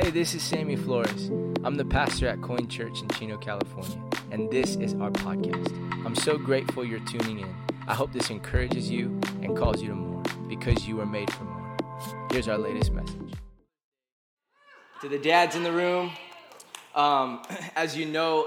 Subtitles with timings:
[0.00, 1.28] Hey, this is Sammy Flores.
[1.64, 5.76] I'm the pastor at Coin Church in Chino, California, and this is our podcast.
[6.06, 7.52] I'm so grateful you're tuning in.
[7.88, 11.42] I hope this encourages you and calls you to more because you are made for
[11.42, 11.76] more.
[12.30, 13.32] Here's our latest message.
[15.00, 16.12] To the dads in the room,
[16.94, 17.42] um,
[17.74, 18.46] as you know,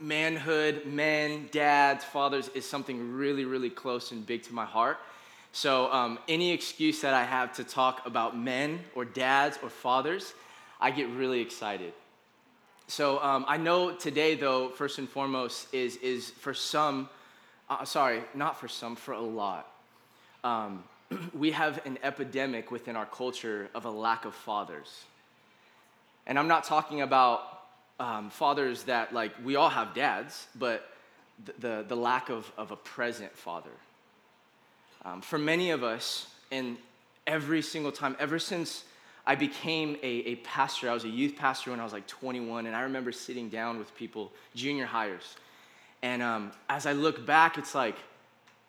[0.00, 4.98] manhood, men, dads, fathers is something really, really close and big to my heart.
[5.52, 10.32] So, um, any excuse that I have to talk about men or dads or fathers,
[10.80, 11.92] I get really excited.
[12.86, 17.08] So, um, I know today, though, first and foremost, is, is for some,
[17.68, 19.70] uh, sorry, not for some, for a lot.
[20.44, 20.84] Um,
[21.34, 25.04] we have an epidemic within our culture of a lack of fathers.
[26.26, 27.62] And I'm not talking about
[27.98, 30.88] um, fathers that, like, we all have dads, but
[31.44, 33.70] the, the, the lack of, of a present father.
[35.04, 36.76] Um, for many of us, and
[37.26, 38.84] every single time, ever since
[39.26, 42.66] I became a, a pastor, I was a youth pastor when I was like 21,
[42.66, 45.36] and I remember sitting down with people, junior highers.
[46.02, 47.96] And um, as I look back, it's like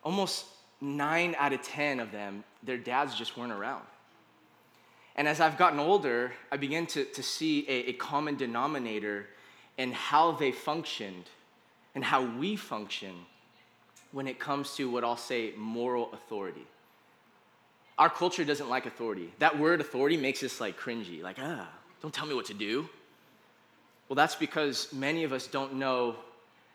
[0.04, 0.46] almost
[0.82, 3.84] nine out of 10 of them, their dads just weren't around.
[5.16, 9.28] And as I've gotten older, I began to, to see a, a common denominator
[9.78, 11.26] in how they functioned
[11.96, 13.14] and how we function
[14.12, 16.66] when it comes to what I'll say moral authority.
[17.98, 19.32] Our culture doesn't like authority.
[19.40, 21.70] That word authority makes us like cringy, like, ah,
[22.02, 22.90] don't tell me what to do.
[24.10, 26.16] Well, that's because many of us don't know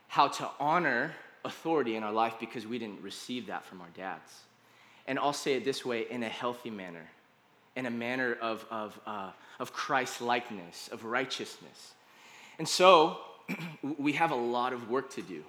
[0.09, 1.15] how to honor
[1.45, 4.33] authority in our life because we didn't receive that from our dads.
[5.07, 7.09] And I'll say it this way in a healthy manner,
[7.77, 11.95] in a manner of, of, uh, of Christ likeness, of righteousness.
[12.59, 13.19] And so
[13.99, 15.45] we have a lot of work to do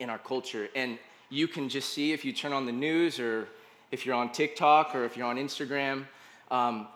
[0.00, 0.68] in our culture.
[0.74, 0.98] And
[1.30, 3.48] you can just see if you turn on the news or
[3.90, 6.04] if you're on TikTok or if you're on Instagram,
[6.50, 6.88] um,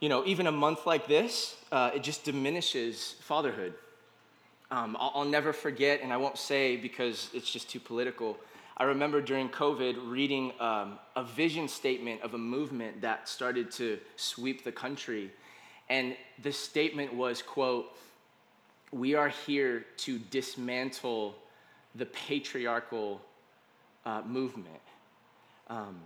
[0.00, 3.74] you know, even a month like this, uh, it just diminishes fatherhood.
[4.70, 8.36] Um, I'll, I'll, never forget, and I won't say because it's just too political.
[8.76, 13.98] I remember during COVID reading um, a vision statement of a movement that started to
[14.16, 15.30] sweep the country.
[15.88, 17.96] And the statement was, quote,
[18.92, 21.36] we are here to dismantle
[21.96, 23.20] the patriarchal
[24.04, 24.80] uh, movement.
[25.68, 25.96] Um,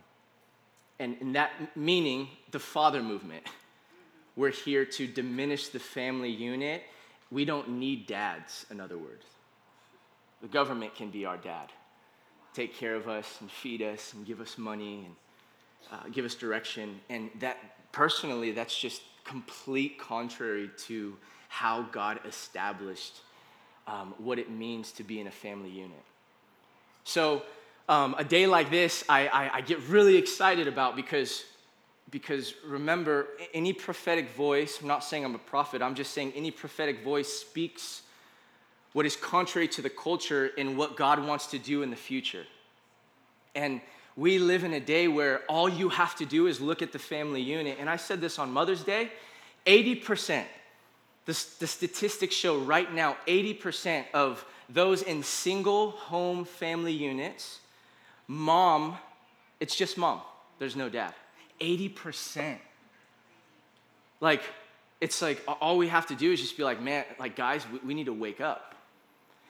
[0.99, 3.45] and, and that meaning the father movement.
[4.37, 6.83] We're here to diminish the family unit.
[7.31, 9.25] We don't need dads, in other words.
[10.43, 11.71] The government can be our dad,
[12.55, 15.15] take care of us and feed us and give us money and
[15.93, 17.01] uh, give us direction.
[17.11, 17.59] And that,
[17.93, 21.17] personally, that's just complete contrary to
[21.49, 23.21] how God established
[23.87, 26.03] um, what it means to be in a family unit.
[27.05, 27.43] So,
[27.89, 31.45] um, a day like this, I, I, I get really excited about because,
[32.11, 36.51] because remember, any prophetic voice, I'm not saying I'm a prophet, I'm just saying any
[36.51, 38.03] prophetic voice speaks
[38.93, 42.45] what is contrary to the culture and what God wants to do in the future.
[43.55, 43.81] And
[44.17, 46.99] we live in a day where all you have to do is look at the
[46.99, 47.79] family unit.
[47.81, 49.11] And I said this on Mother's Day
[49.67, 50.45] 80%,
[51.27, 57.61] the, the statistics show right now 80% of those in single home family units,
[58.27, 58.97] mom,
[59.59, 60.21] it's just mom,
[60.59, 61.15] there's no dad.
[61.61, 62.57] 80%.
[64.21, 64.43] Like,
[65.01, 67.79] it's like all we have to do is just be like, man, like, guys, we,
[67.89, 68.75] we need to wake up.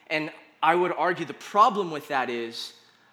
[0.08, 0.30] And
[0.62, 2.72] I would argue the problem with that is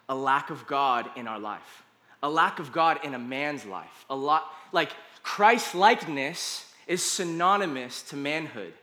[0.09, 1.83] a lack of God in our life,
[2.23, 4.05] a lack of God in a man's life.
[4.09, 4.91] A lot, like,
[5.23, 8.73] Christ likeness is synonymous to manhood.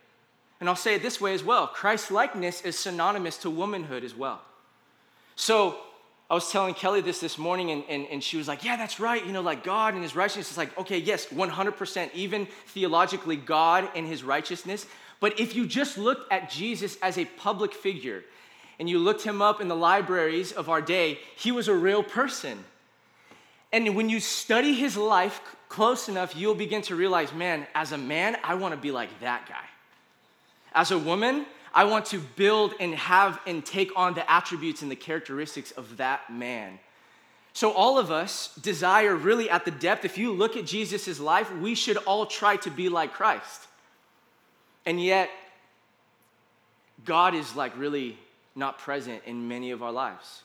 [0.60, 4.15] And I'll say it this way as well Christ likeness is synonymous to womanhood as
[4.15, 4.41] well.
[5.37, 5.78] So
[6.31, 8.98] I was telling Kelly this this morning, and, and, and she was like, Yeah, that's
[8.98, 9.25] right.
[9.25, 13.88] You know, like God and his righteousness is like, okay, yes, 100%, even theologically, God
[13.94, 14.86] and his righteousness.
[15.21, 18.25] But if you just looked at Jesus as a public figure
[18.78, 22.03] and you looked him up in the libraries of our day, he was a real
[22.03, 22.65] person.
[23.75, 27.98] And when you study his life close enough, you'll begin to realize, man, as a
[27.98, 29.65] man, I want to be like that guy.
[30.72, 31.45] As a woman,
[31.75, 35.97] I want to build and have and take on the attributes and the characteristics of
[35.97, 36.78] that man.
[37.53, 41.53] So, all of us desire really at the depth, if you look at Jesus' life,
[41.57, 43.66] we should all try to be like Christ.
[44.87, 45.31] And yet,
[47.04, 48.19] God is like really
[48.54, 50.43] not present in many of our lives.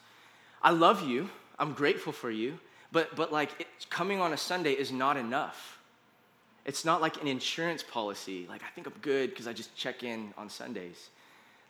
[0.64, 2.58] I love you, I'm grateful for you,
[2.92, 5.80] but, but like coming on a Sunday is not enough.
[6.66, 8.46] It's not like an insurance policy.
[8.48, 11.10] Like, I think I'm good because I just check in on Sundays.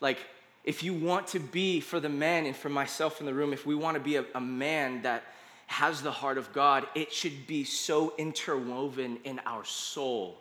[0.01, 0.19] Like,
[0.63, 3.65] if you want to be for the men and for myself in the room, if
[3.65, 5.23] we want to be a, a man that
[5.67, 10.37] has the heart of God, it should be so interwoven in our soul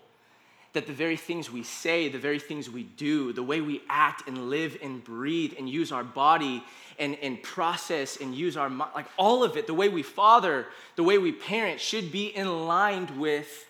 [0.78, 4.28] that the very things we say, the very things we do, the way we act
[4.28, 6.62] and live and breathe and use our body
[7.00, 10.66] and, and process and use our mind, like all of it, the way we father,
[10.94, 13.66] the way we parent should be in line with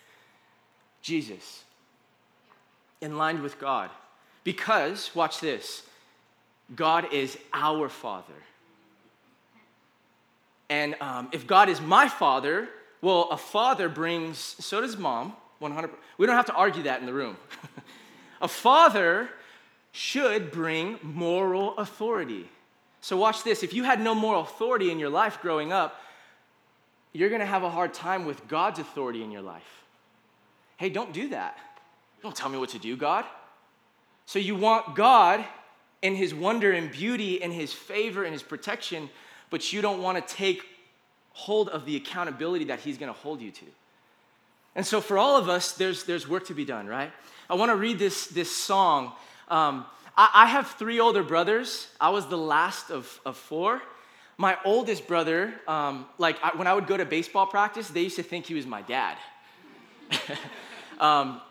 [1.01, 1.63] Jesus,
[3.01, 3.89] in line with God.
[4.43, 5.81] Because, watch this,
[6.75, 8.33] God is our Father.
[10.69, 12.69] And um, if God is my Father,
[13.01, 17.05] well, a father brings, so does mom, 100 We don't have to argue that in
[17.05, 17.37] the room.
[18.41, 19.29] a father
[19.91, 22.49] should bring moral authority.
[23.01, 23.63] So, watch this.
[23.63, 26.01] If you had no moral authority in your life growing up,
[27.13, 29.83] you're going to have a hard time with God's authority in your life.
[30.77, 31.57] Hey, don't do that.
[32.21, 33.25] Don't tell me what to do, God.
[34.25, 35.43] So, you want God
[36.03, 39.09] and His wonder and beauty and His favor and His protection,
[39.49, 40.63] but you don't want to take
[41.31, 43.65] hold of the accountability that He's going to hold you to.
[44.79, 47.11] And so, for all of us, there's, there's work to be done, right?
[47.49, 49.11] I want to read this, this song.
[49.49, 49.85] Um,
[50.15, 51.89] I, I, have three older brothers.
[51.99, 53.81] I was the last of, of four.
[54.37, 58.15] My oldest brother, um, like I, when I would go to baseball practice, they used
[58.15, 59.17] to think he was my dad.
[61.01, 61.41] um,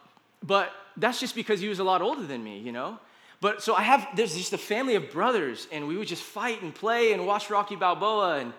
[0.42, 2.98] but that's just because he was a lot older than me, you know?
[3.42, 6.62] But so I have, there's just a family of brothers, and we would just fight
[6.62, 8.54] and play and watch Rocky Balboa and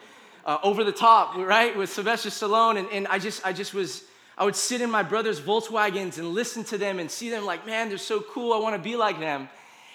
[0.45, 2.77] uh, Over the Top, right, with Sylvester Stallone.
[2.77, 4.03] And, and I, just, I just was,
[4.39, 7.65] I would sit in my brother's Volkswagens and listen to them and see them like,
[7.65, 8.53] man, they're so cool.
[8.53, 9.49] I want to be like them.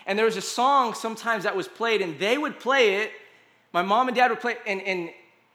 [0.06, 3.10] And there was a song sometimes that was played, and they would play it.
[3.72, 5.10] My mom and dad would play it, and, and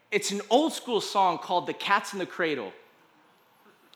[0.10, 2.74] it's an old school song called The Cat's in the Cradle.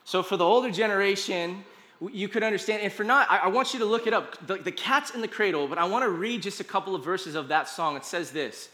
[0.05, 1.63] So for the older generation,
[2.11, 2.81] you could understand.
[2.81, 4.45] And for not, I, I want you to look it up.
[4.45, 7.03] The, the cat's in the cradle, but I want to read just a couple of
[7.03, 7.95] verses of that song.
[7.95, 8.69] It says this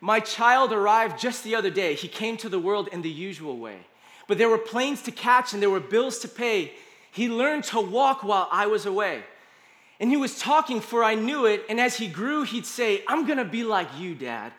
[0.00, 1.94] My child arrived just the other day.
[1.94, 3.86] He came to the world in the usual way.
[4.32, 6.72] But there were planes to catch and there were bills to pay.
[7.10, 9.24] He learned to walk while I was away.
[10.00, 11.66] And he was talking, for I knew it.
[11.68, 14.54] And as he grew, he'd say, I'm gonna be like you, Dad.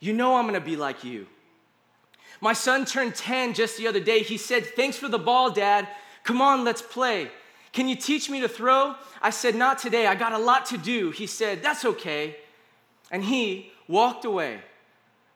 [0.00, 1.28] You know I'm gonna be like you.
[2.40, 4.24] My son turned 10 just the other day.
[4.24, 5.86] He said, Thanks for the ball, Dad.
[6.24, 7.30] Come on, let's play.
[7.72, 8.96] Can you teach me to throw?
[9.22, 10.08] I said, Not today.
[10.08, 11.12] I got a lot to do.
[11.12, 12.38] He said, That's okay.
[13.12, 14.58] And he walked away.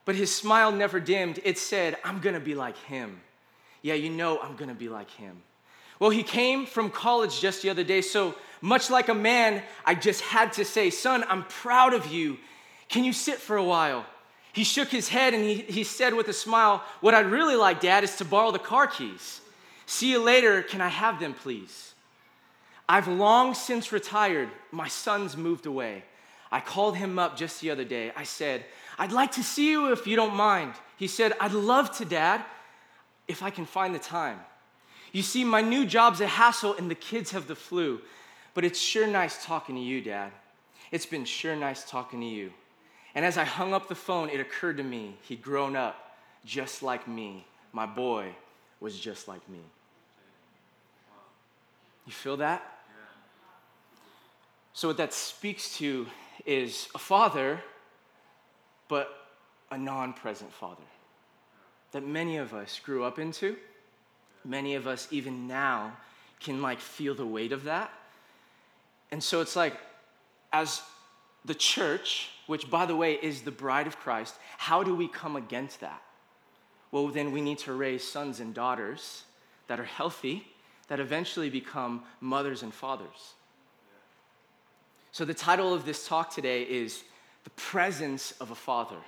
[0.05, 1.39] But his smile never dimmed.
[1.45, 3.21] It said, I'm gonna be like him.
[3.87, 5.41] Yeah, you know I'm gonna be like him.
[6.01, 9.95] Well, he came from college just the other day, so much like a man, I
[9.95, 12.37] just had to say, Son, I'm proud of you.
[12.89, 14.05] Can you sit for a while?
[14.53, 17.81] He shook his head and he, he said with a smile, What I'd really like,
[17.81, 19.41] Dad, is to borrow the car keys.
[19.87, 20.65] See you later.
[20.65, 21.95] Can I have them, please?
[22.89, 24.49] I've long since retired.
[24.73, 26.03] My son's moved away.
[26.51, 28.11] I called him up just the other day.
[28.17, 28.65] I said,
[28.99, 30.73] I'd like to see you if you don't mind.
[30.97, 32.45] He said, I'd love to, Dad,
[33.29, 34.39] if I can find the time.
[35.13, 38.01] You see, my new job's a hassle and the kids have the flu,
[38.55, 40.33] but it's sure nice talking to you, Dad.
[40.91, 42.53] It's been sure nice talking to you.
[43.15, 46.83] And as I hung up the phone, it occurred to me he'd grown up just
[46.83, 47.47] like me.
[47.73, 48.29] My boy
[48.81, 49.61] was just like me.
[52.05, 52.63] You feel that?
[54.75, 56.07] So, what that speaks to
[56.45, 57.61] is a father,
[58.89, 59.09] but
[59.71, 60.83] a non present father
[61.93, 63.57] that many of us grew up into.
[64.45, 65.97] Many of us, even now,
[66.41, 67.93] can like feel the weight of that.
[69.11, 69.75] And so it's like,
[70.53, 70.83] as
[71.45, 75.37] the church, which by the way is the bride of Christ, how do we come
[75.37, 76.03] against that?
[76.91, 79.25] Well, then we need to raise sons and daughters
[79.67, 80.47] that are healthy,
[80.89, 83.35] that eventually become mothers and fathers.
[85.13, 87.03] So, the title of this talk today is
[87.45, 88.99] The Presence of a Father.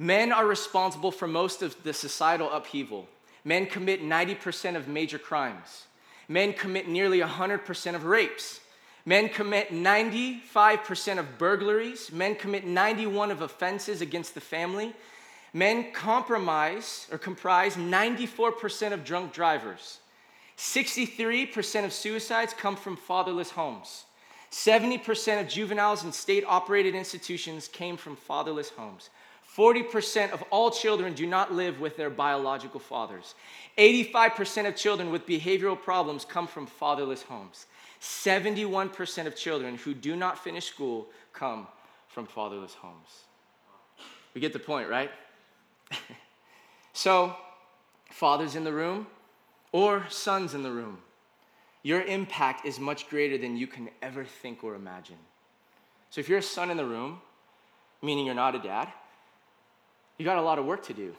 [0.00, 3.06] Men are responsible for most of the societal upheaval.
[3.44, 5.84] Men commit 90% of major crimes.
[6.26, 8.60] Men commit nearly 100% of rapes.
[9.04, 12.10] Men commit 95% of burglaries.
[12.10, 14.94] Men commit 91 of offenses against the family.
[15.52, 19.98] Men compromise or comprise 94% of drunk drivers.
[20.56, 24.06] 63% of suicides come from fatherless homes.
[24.50, 29.10] 70% of juveniles in state operated institutions came from fatherless homes.
[29.56, 33.34] 40% of all children do not live with their biological fathers.
[33.78, 37.66] 85% of children with behavioral problems come from fatherless homes.
[38.00, 41.66] 71% of children who do not finish school come
[42.08, 43.24] from fatherless homes.
[44.34, 45.10] We get the point, right?
[46.92, 47.34] so,
[48.10, 49.06] fathers in the room
[49.72, 50.98] or sons in the room,
[51.82, 55.16] your impact is much greater than you can ever think or imagine.
[56.10, 57.20] So if you're a son in the room,
[58.02, 58.88] meaning you're not a dad,
[60.20, 61.14] you got a lot of work to do.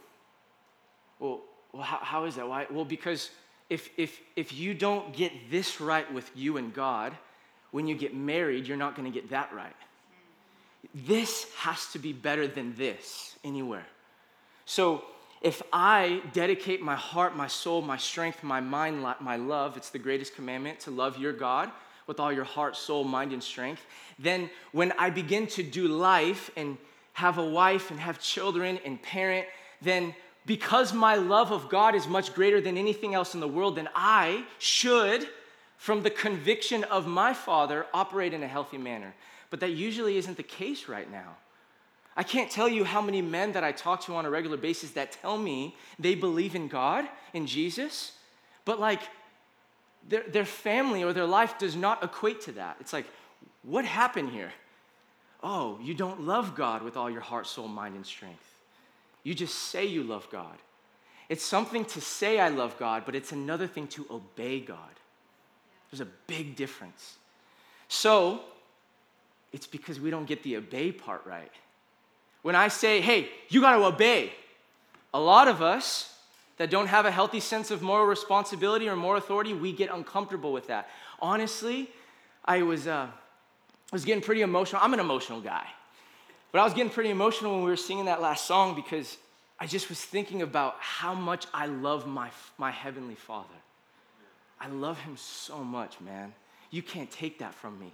[1.18, 1.42] Well,
[1.74, 2.48] well how, how is that?
[2.48, 2.68] Why?
[2.70, 3.32] Well, because
[3.68, 7.18] if, if, if you don't get this right with you and God,
[7.72, 9.76] when you get married, you're not going to get that right.
[10.94, 13.88] This has to be better than this anywhere.
[14.66, 15.04] So
[15.42, 19.98] if I dedicate my heart, my soul, my strength, my mind, my love, it's the
[19.98, 21.72] greatest commandment to love your God
[22.06, 23.84] with all your heart, soul, mind, and strength,
[24.20, 26.78] then when I begin to do life and
[27.14, 29.46] have a wife and have children and parent,
[29.82, 30.16] then
[30.46, 33.90] because my love of God is much greater than anything else in the world, then
[33.94, 35.28] I should,
[35.78, 39.14] from the conviction of my Father, operate in a healthy manner.
[39.50, 41.36] But that usually isn't the case right now.
[42.16, 44.92] I can't tell you how many men that I talk to on a regular basis
[44.92, 48.14] that tell me they believe in God, in Jesus,
[48.66, 49.02] but like
[50.08, 52.78] their, their family or their life does not equate to that.
[52.80, 53.06] It's like,
[53.64, 54.52] what happened here?
[55.44, 58.46] Oh, you don't love God with all your heart, soul, mind, and strength.
[59.24, 60.58] You just say you love God.
[61.30, 64.78] It's something to say I love God, but it's another thing to obey God.
[65.90, 67.18] There's a big difference.
[67.88, 68.42] So,
[69.52, 71.52] it's because we don't get the obey part right.
[72.42, 74.32] When I say, hey, you got to obey,
[75.14, 76.16] a lot of us
[76.58, 80.54] that don't have a healthy sense of moral responsibility or moral authority, we get uncomfortable
[80.54, 80.90] with that.
[81.22, 81.90] Honestly,
[82.46, 83.08] I was, uh,
[83.92, 84.82] was getting pretty emotional.
[84.84, 85.66] I'm an emotional guy.
[86.52, 89.18] But I was getting pretty emotional when we were singing that last song because
[89.60, 93.48] I just was thinking about how much I love my, my Heavenly Father.
[94.60, 96.34] I love Him so much, man.
[96.70, 97.94] You can't take that from me.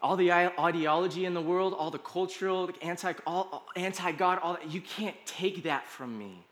[0.00, 4.80] All the ideology in the world, all the cultural, anti, all, anti-God, all that, you
[4.80, 6.44] can't take that from me.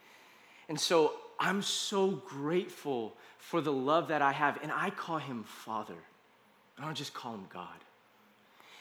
[0.69, 4.59] And so I'm so grateful for the love that I have.
[4.63, 5.95] And I call him Father.
[6.79, 7.69] I don't just call him God.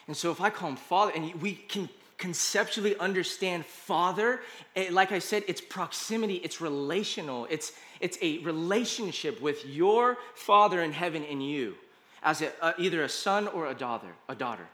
[0.06, 1.88] And so if I call him Father, and we can
[2.18, 4.40] conceptually understand Father,
[4.74, 10.82] eh, like I said, it's proximity, it's relational, it's, it's a relationship with your Father
[10.82, 11.74] in heaven and you
[12.22, 14.66] as a, uh, either a son or a daughter, a daughter.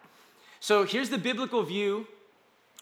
[0.61, 2.07] So here's the biblical view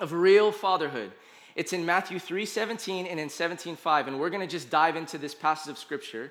[0.00, 1.12] of real fatherhood.
[1.56, 4.09] It's in Matthew 3 17 and in 17 5.
[4.09, 6.30] And we're going to just dive into this passage of scripture.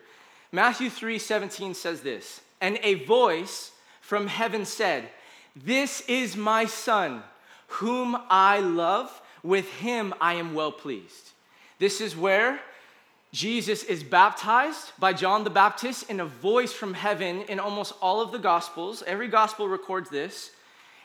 [0.51, 3.71] Matthew 3 17 says this And a voice
[4.09, 5.07] from heaven said,
[5.55, 7.23] this is my son,
[7.67, 9.21] whom I love.
[9.41, 11.31] With him I am well pleased.
[11.77, 12.59] This is where
[13.31, 18.19] Jesus is baptized by John the Baptist in a voice from heaven in almost all
[18.19, 19.03] of the Gospels.
[19.05, 20.51] Every Gospel records this.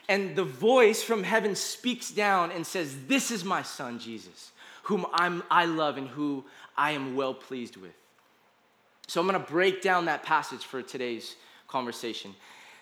[0.09, 4.51] And the voice from heaven speaks down and says, This is my son, Jesus,
[4.83, 6.43] whom I'm, I love and who
[6.75, 7.95] I am well pleased with.
[9.07, 11.35] So I'm going to break down that passage for today's
[11.67, 12.35] conversation.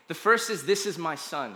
[0.08, 1.56] The first is, This is my son.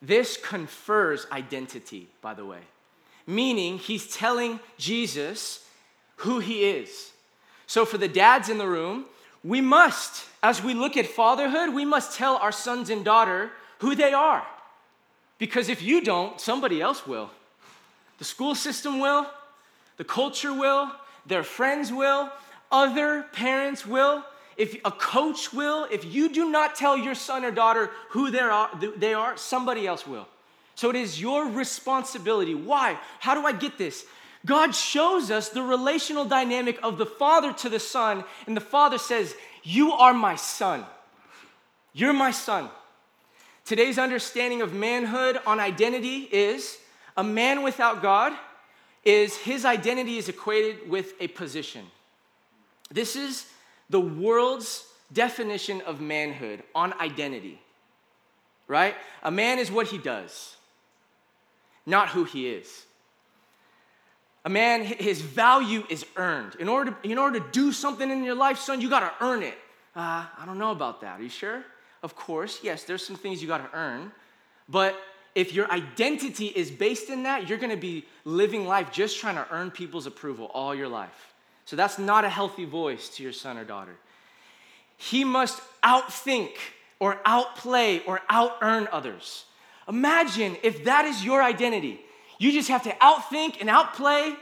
[0.00, 2.60] This confers identity, by the way,
[3.26, 5.66] meaning he's telling Jesus
[6.16, 7.12] who he is.
[7.66, 9.06] So, for the dads in the room,
[9.42, 13.94] we must, as we look at fatherhood, we must tell our sons and daughter who
[13.94, 14.46] they are.
[15.38, 17.30] Because if you don't, somebody else will.
[18.18, 19.26] The school system will,
[19.96, 20.90] the culture will,
[21.26, 22.30] their friends will,
[22.70, 24.24] other parents will
[24.56, 28.38] if a coach will, if you do not tell your son or daughter who they
[28.38, 30.28] are, they are, somebody else will.
[30.74, 32.54] So it is your responsibility.
[32.54, 32.98] Why?
[33.20, 34.04] How do I get this?
[34.46, 38.98] God shows us the relational dynamic of the father to the son, and the father
[38.98, 40.84] says, You are my son.
[41.92, 42.68] You're my son.
[43.64, 46.78] Today's understanding of manhood on identity is
[47.16, 48.34] a man without God
[49.04, 51.86] is his identity is equated with a position.
[52.90, 53.46] This is
[53.90, 57.60] the world's definition of manhood on identity,
[58.66, 58.94] right?
[59.22, 60.56] A man is what he does,
[61.86, 62.86] not who he is.
[64.46, 66.56] A man, his value is earned.
[66.56, 69.24] In order to, in order to do something in your life, son, you got to
[69.24, 69.56] earn it.
[69.96, 71.20] Uh, I don't know about that.
[71.20, 71.64] Are you sure?
[72.02, 74.12] Of course, yes, there's some things you got to earn.
[74.68, 74.96] But
[75.34, 79.46] if your identity is based in that, you're to be living life just trying to
[79.50, 81.33] earn people's approval all your life.
[81.64, 83.96] So that's not a healthy voice to your son or daughter.
[84.96, 86.50] He must outthink
[86.98, 89.44] or outplay or out earn others.
[89.88, 92.00] Imagine if that is your identity.
[92.38, 94.34] You just have to outthink and outplay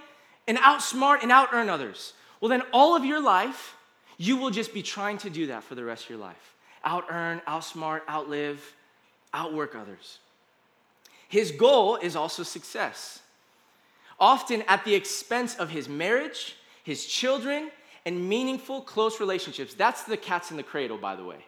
[0.46, 2.12] and outsmart and out earn others.
[2.40, 3.76] Well, then all of your life,
[4.18, 6.54] you will just be trying to do that for the rest of your life.
[6.84, 8.74] Out earn, outsmart, outlive,
[9.32, 10.18] outwork others.
[11.28, 13.20] His goal is also success,
[14.20, 17.70] often at the expense of his marriage his children,
[18.04, 19.74] and meaningful, close relationships.
[19.74, 21.44] That's the cats in the cradle, by the way.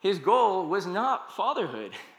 [0.00, 1.92] His goal was not fatherhood,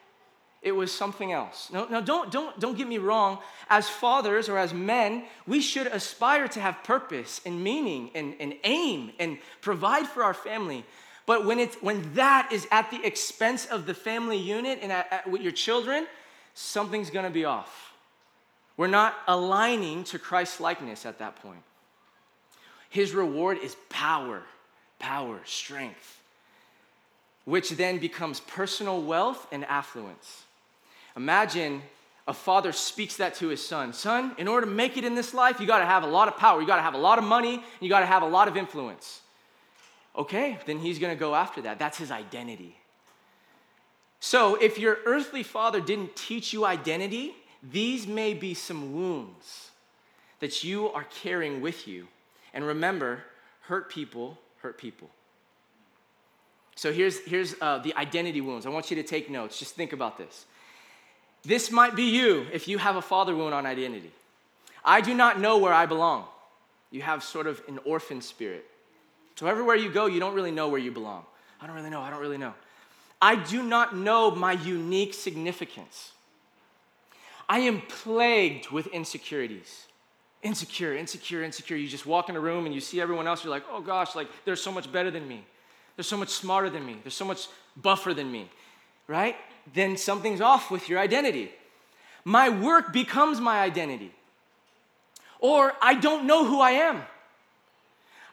[0.63, 1.69] It was something else.
[1.73, 3.39] Now, now don't, don't, don't get me wrong.
[3.69, 8.55] As fathers or as men, we should aspire to have purpose and meaning and, and
[8.63, 10.85] aim and provide for our family.
[11.25, 15.11] But when, it's, when that is at the expense of the family unit and at,
[15.11, 16.07] at, with your children,
[16.53, 17.93] something's gonna be off.
[18.77, 21.61] We're not aligning to Christ's likeness at that point.
[22.93, 24.43] His reward is power,
[24.99, 26.21] power, strength,
[27.43, 30.43] which then becomes personal wealth and affluence.
[31.17, 31.81] Imagine
[32.27, 35.33] a father speaks that to his son Son, in order to make it in this
[35.33, 37.63] life, you gotta have a lot of power, you gotta have a lot of money,
[37.79, 39.21] you gotta have a lot of influence.
[40.15, 41.79] Okay, then he's gonna go after that.
[41.79, 42.77] That's his identity.
[44.19, 47.33] So if your earthly father didn't teach you identity,
[47.63, 49.71] these may be some wounds
[50.41, 52.07] that you are carrying with you.
[52.53, 53.23] And remember,
[53.61, 55.09] hurt people hurt people.
[56.75, 58.65] So here's, here's uh, the identity wounds.
[58.65, 59.59] I want you to take notes.
[59.59, 60.45] Just think about this.
[61.43, 64.11] This might be you if you have a father wound on identity.
[64.83, 66.25] I do not know where I belong.
[66.89, 68.65] You have sort of an orphan spirit.
[69.35, 71.25] So everywhere you go, you don't really know where you belong.
[71.61, 72.01] I don't really know.
[72.01, 72.53] I don't really know.
[73.21, 76.11] I do not know my unique significance.
[77.47, 79.87] I am plagued with insecurities.
[80.43, 81.77] Insecure, insecure, insecure.
[81.77, 84.13] You just walk in a room and you see everyone else, you're like, oh gosh,
[84.13, 85.43] like they're so much better than me.
[85.95, 86.97] They're so much smarter than me.
[87.01, 87.47] They're so much
[87.77, 88.49] buffer than me,
[89.07, 89.35] right?
[89.73, 91.51] Then something's off with your identity.
[92.25, 94.11] My work becomes my identity.
[95.39, 97.01] Or I don't know who I am.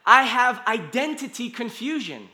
[0.05, 2.27] I have identity confusion.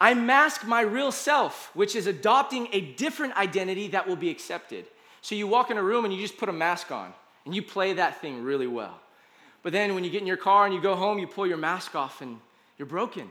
[0.00, 4.86] I mask my real self, which is adopting a different identity that will be accepted.
[5.22, 7.62] So you walk in a room and you just put a mask on and you
[7.62, 9.00] play that thing really well.
[9.62, 11.56] But then when you get in your car and you go home, you pull your
[11.56, 12.38] mask off and
[12.78, 13.30] you're broken.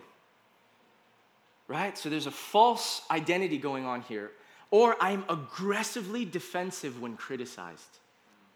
[1.67, 1.98] Right?
[1.98, 4.32] So there's a false identity going on here.
[4.72, 8.00] Or I'm aggressively defensive when criticized.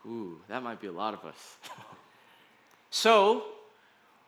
[0.06, 1.58] Ooh, that might be a lot of us.
[2.90, 3.44] so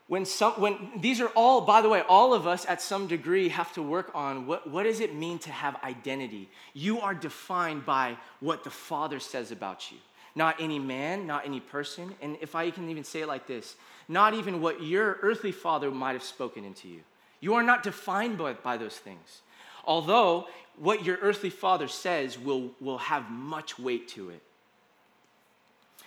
[0.10, 3.48] when some when these are all by the way all of us at some degree
[3.48, 7.86] have to work on what, what does it mean to have identity you are defined
[7.86, 9.98] by what the father says about you
[10.40, 13.76] not any man not any person and if i can even say it like this
[14.08, 17.02] not even what your earthly father might have spoken into you
[17.42, 19.42] you are not defined by, by those things
[19.84, 20.48] although
[20.78, 24.42] what your earthly father says will, will have much weight to it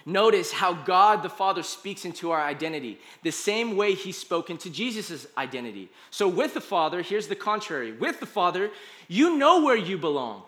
[0.04, 4.68] Notice how God the Father speaks into our identity, the same way He spoke into
[4.68, 5.90] Jesus' identity.
[6.10, 7.92] So, with the Father, here's the contrary.
[7.92, 8.70] With the Father,
[9.06, 10.42] you know where you belong.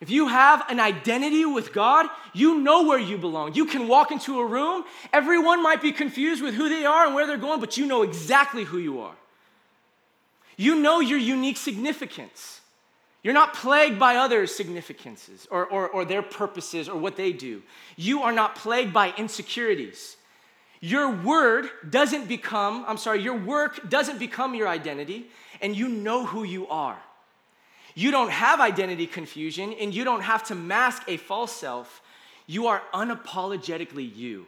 [0.00, 3.54] If you have an identity with God, you know where you belong.
[3.54, 7.14] You can walk into a room, everyone might be confused with who they are and
[7.14, 9.14] where they're going, but you know exactly who you are.
[10.58, 12.60] You know your unique significance.
[13.22, 17.62] You're not plagued by others' significances or, or, or their purposes or what they do.
[17.96, 20.16] You are not plagued by insecurities.
[20.80, 25.26] Your word doesn't become, I'm sorry, your work doesn't become your identity,
[25.60, 26.98] and you know who you are.
[27.96, 32.02] You don't have identity confusion, and you don't have to mask a false self.
[32.46, 34.46] You are unapologetically you.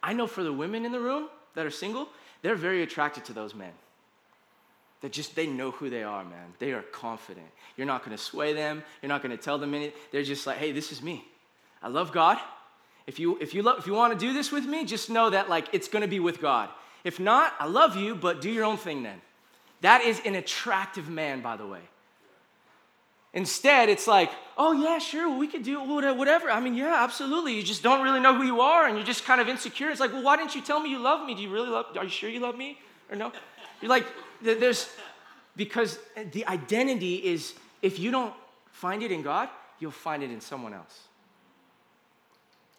[0.00, 2.08] I know for the women in the room that are single,
[2.42, 3.72] they're very attracted to those men
[5.00, 6.54] They just they know who they are, man.
[6.60, 7.46] They are confident.
[7.76, 8.84] You're not going to sway them.
[9.02, 9.98] You're not going to tell them anything.
[10.12, 11.26] They're just like, hey, this is me.
[11.82, 12.38] I love God.
[13.08, 15.30] If you if you love, if you want to do this with me, just know
[15.30, 16.68] that like it's going to be with God.
[17.02, 19.20] If not, I love you, but do your own thing then.
[19.80, 21.80] That is an attractive man, by the way.
[23.34, 26.50] Instead, it's like, oh yeah, sure, we could do whatever.
[26.50, 27.54] I mean, yeah, absolutely.
[27.54, 29.90] You just don't really know who you are, and you're just kind of insecure.
[29.90, 31.34] It's like, well, why didn't you tell me you love me?
[31.34, 31.86] Do you really love?
[31.96, 32.78] Are you sure you love me
[33.10, 33.32] or no?
[33.82, 34.06] You're like,
[34.40, 34.88] there's,
[35.56, 35.98] because
[36.32, 38.32] the identity is, if you don't
[38.70, 39.48] find it in God,
[39.80, 41.00] you'll find it in someone else.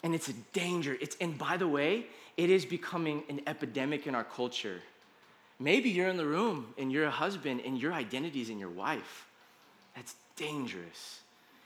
[0.03, 0.97] And it's a danger.
[1.01, 2.05] It's, and by the way,
[2.37, 4.79] it is becoming an epidemic in our culture.
[5.59, 8.69] Maybe you're in the room and you're a husband and your identity is in your
[8.69, 9.25] wife.
[9.95, 11.19] That's dangerous.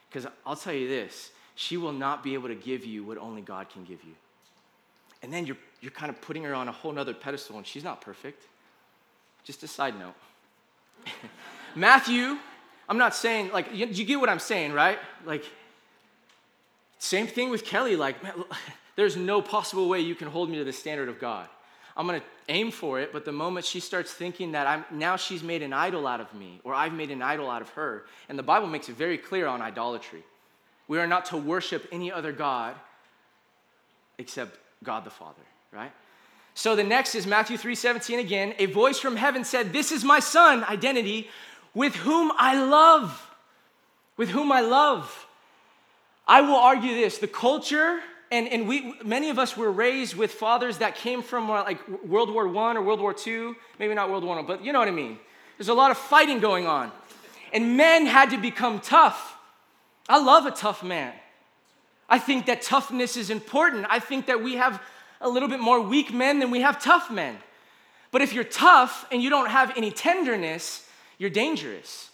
[0.10, 3.42] Because I'll tell you this she will not be able to give you what only
[3.42, 4.14] God can give you.
[5.22, 7.84] And then you're, you're kind of putting her on a whole nother pedestal, and she's
[7.84, 8.44] not perfect.
[9.44, 10.14] Just a side note.
[11.76, 12.38] Matthew,
[12.88, 14.98] I'm not saying, like, you, you, get what I'm saying, right?
[15.26, 15.44] Like,
[16.98, 17.96] same thing with Kelly.
[17.96, 18.34] Like, man,
[18.96, 21.48] there's no possible way you can hold me to the standard of God.
[21.96, 25.44] I'm gonna aim for it, but the moment she starts thinking that I'm now she's
[25.44, 28.38] made an idol out of me, or I've made an idol out of her, and
[28.38, 30.24] the Bible makes it very clear on idolatry.
[30.88, 32.76] We are not to worship any other God
[34.18, 35.92] except God the Father, right?
[36.56, 38.56] So the next is Matthew 3:17 again.
[38.58, 41.30] A voice from heaven said, "This is my son, identity,
[41.74, 43.26] with whom I love."
[44.20, 45.28] with whom I love.
[46.28, 50.32] I will argue this the culture, and, and we, many of us were raised with
[50.32, 54.10] fathers that came from uh, like World War I or World War II, maybe not
[54.10, 55.18] World War I, but you know what I mean.
[55.58, 56.92] There's a lot of fighting going on.
[57.52, 59.36] And men had to become tough.
[60.08, 61.14] I love a tough man.
[62.08, 63.86] I think that toughness is important.
[63.90, 64.82] I think that we have
[65.22, 67.38] a little bit more weak men than we have tough men.
[68.12, 70.88] But if you're tough and you don't have any tenderness,
[71.18, 72.10] you're dangerous.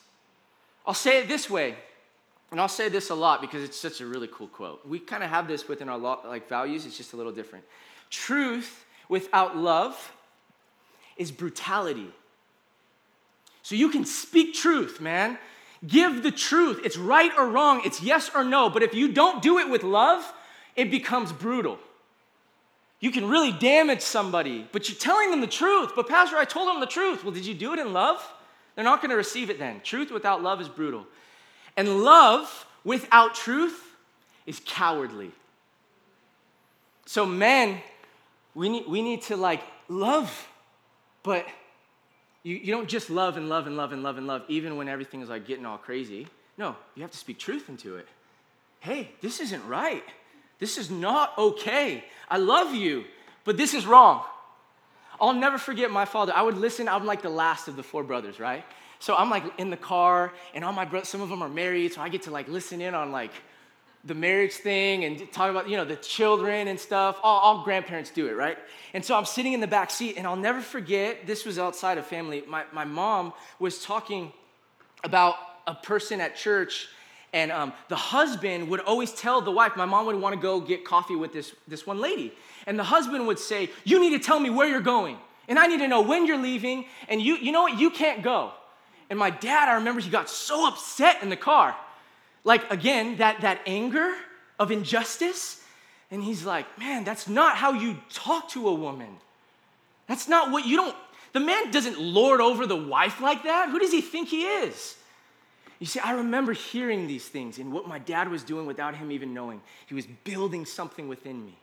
[0.86, 1.76] I'll say it this way
[2.52, 4.86] and I'll say this a lot because it's such a really cool quote.
[4.88, 7.66] We kind of have this within our like values, it's just a little different.
[8.10, 10.12] Truth without love
[11.18, 12.10] is brutality.
[13.62, 15.38] So you can speak truth, man.
[15.86, 16.82] Give the truth.
[16.84, 18.70] It's right or wrong, it's yes or no.
[18.70, 20.34] But if you don't do it with love,
[20.76, 21.80] it becomes brutal.
[23.00, 25.92] You can really damage somebody, but you're telling them the truth.
[25.96, 27.24] But, Pastor, I told them the truth.
[27.24, 28.26] Well, did you do it in love?
[28.76, 29.82] They're not going to receive it then.
[29.84, 31.06] Truth without love is brutal.
[31.78, 33.82] And love without truth
[34.46, 35.32] is cowardly.
[37.06, 37.80] So, men,
[38.54, 40.48] we need, we need to like love,
[41.24, 41.46] but
[42.44, 44.88] you, you don't just love and love and love and love and love, even when
[44.88, 46.28] everything is like getting all crazy.
[46.58, 48.08] No, you have to speak truth into it.
[48.80, 50.04] Hey, this isn't right.
[50.60, 52.06] This is not okay.
[52.30, 53.06] I love you,
[53.44, 54.24] but this is wrong.
[55.20, 56.34] I'll never forget my father.
[56.36, 58.64] I would listen, I'm like the last of the four brothers, right?
[59.06, 61.94] So I'm like in the car, and all my brothers, some of them are married,
[61.94, 63.30] so I get to like listen in on like
[64.04, 67.20] the marriage thing and talk about you know the children and stuff.
[67.22, 68.58] All, all grandparents do it, right?
[68.96, 71.28] And so I'm sitting in the back seat, and I'll never forget.
[71.28, 72.44] This was outside of family.
[72.48, 74.34] My my mom was talking
[75.04, 75.36] about
[75.68, 76.88] a person at church
[77.32, 80.60] and um, the husband would always tell the wife, my mom would want to go
[80.60, 82.34] get coffee with this, this one lady.
[82.66, 85.18] And the husband would say, You need to tell me where you're going.
[85.48, 86.86] And I need to know when you're leaving.
[87.08, 87.78] And you, you know what?
[87.78, 88.54] You can't go.
[89.10, 91.76] And my dad, I remember he got so upset in the car.
[92.44, 94.14] Like, again, that, that anger
[94.60, 95.62] of injustice.
[96.12, 99.18] And he's like, Man, that's not how you talk to a woman.
[100.08, 100.96] That's not what you don't,
[101.34, 103.70] the man doesn't lord over the wife like that.
[103.70, 104.96] Who does he think he is?
[105.80, 109.12] You see, I remember hearing these things and what my dad was doing without him
[109.12, 109.62] even knowing.
[109.88, 111.58] He was building something within me.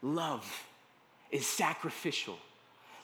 [0.00, 0.46] Love
[1.30, 2.38] is sacrificial.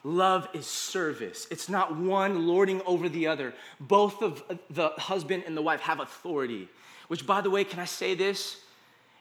[0.03, 1.47] Love is service.
[1.51, 3.53] It's not one lording over the other.
[3.79, 6.69] Both of the husband and the wife have authority.
[7.07, 8.61] Which, by the way, can I say this?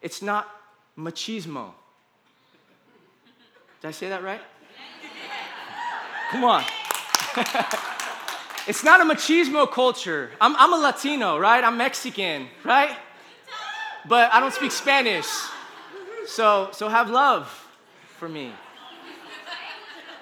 [0.02, 0.48] It's not
[0.96, 1.72] machismo.
[3.80, 4.40] Did I say that right?
[6.30, 6.64] Come on.
[8.68, 10.30] It's not a machismo culture.
[10.42, 11.64] I'm, I'm a Latino, right?
[11.64, 12.94] I'm Mexican, right?
[14.06, 15.26] But I don't speak Spanish.
[16.26, 17.48] So, so have love
[18.18, 18.52] for me.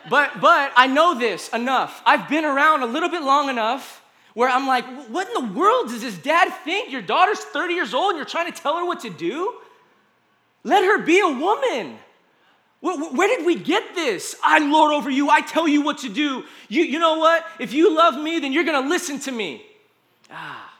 [0.08, 2.02] But, but I know this enough.
[2.06, 4.02] I've been around a little bit long enough
[4.34, 6.92] where I'm like, what in the world does this dad think?
[6.92, 9.54] Your daughter's 30 years old and you're trying to tell her what to do?
[10.62, 11.98] Let her be a woman.
[12.80, 14.36] Where did we get this?
[14.44, 15.30] I lord over you.
[15.30, 16.44] I tell you what to do.
[16.68, 17.44] You, you know what?
[17.58, 19.64] If you love me, then you're going to listen to me.
[20.30, 20.72] Ah,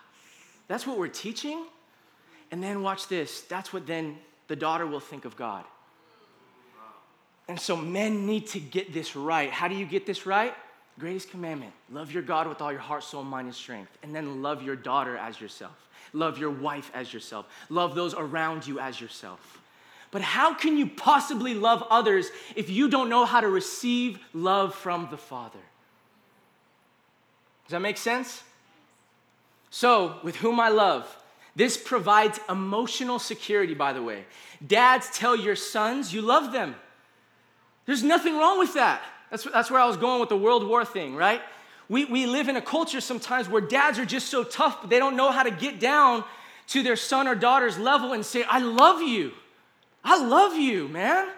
[0.69, 1.65] that's what we're teaching.
[2.51, 3.41] And then watch this.
[3.43, 5.65] That's what then the daughter will think of God.
[7.49, 9.51] And so men need to get this right.
[9.51, 10.55] How do you get this right?
[10.99, 13.97] Greatest commandment love your God with all your heart, soul, mind, and strength.
[14.03, 15.77] And then love your daughter as yourself.
[16.13, 17.47] Love your wife as yourself.
[17.69, 19.61] Love those around you as yourself.
[20.11, 24.75] But how can you possibly love others if you don't know how to receive love
[24.75, 25.59] from the Father?
[27.65, 28.43] Does that make sense?
[29.71, 31.15] So, with whom I love,
[31.57, 34.25] this provides emotional security, by the way.
[34.65, 36.77] Dads, tell your sons you love them.
[37.87, 39.03] There's nothing wrong with that.
[39.31, 41.41] That's, that's where I was going with the World War thing, right?
[41.89, 44.99] We, we live in a culture sometimes where dads are just so tough, but they
[44.99, 46.25] don't know how to get down
[46.69, 49.33] to their son or daughter's level and say, I love you.
[50.05, 51.29] I love you, man.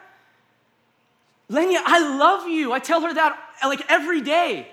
[1.51, 2.73] Lenya, I love you.
[2.73, 4.69] I tell her that like every day.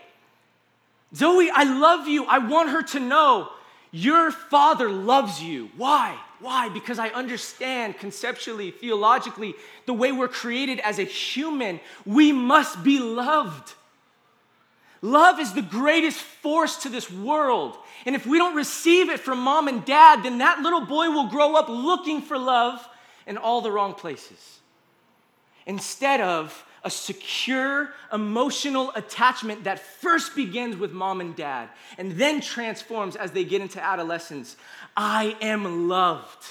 [1.14, 2.26] Zoe, I love you.
[2.26, 3.50] I want her to know
[3.92, 5.70] your father loves you.
[5.78, 6.18] Why?
[6.39, 6.69] Why?
[6.69, 13.00] Because I understand conceptually, theologically, the way we're created as a human, we must be
[13.00, 13.74] loved.
[15.02, 17.78] Love is the greatest force to this world.
[18.06, 21.28] And if we don't receive it from mom and dad, then that little boy will
[21.28, 22.86] grow up looking for love
[23.28, 24.60] in all the wrong places.
[25.65, 31.67] Instead of a secure emotional attachment that first begins with mom and dad
[31.98, 34.56] and then transforms as they get into adolescence.
[34.96, 36.46] I am loved.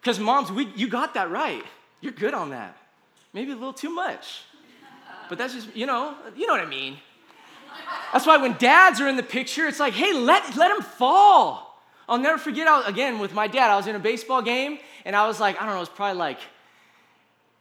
[0.00, 1.64] Because moms, we, you got that right.
[2.00, 2.76] You're good on that.
[3.32, 4.42] Maybe a little too much.
[5.28, 6.98] But that's just, you know, you know what I mean.
[8.12, 11.72] That's why when dads are in the picture, it's like, hey, let, let him fall
[12.08, 15.14] I'll never forget, I again, with my dad, I was in a baseball game, and
[15.14, 16.38] I was like, I don't know, it was probably like,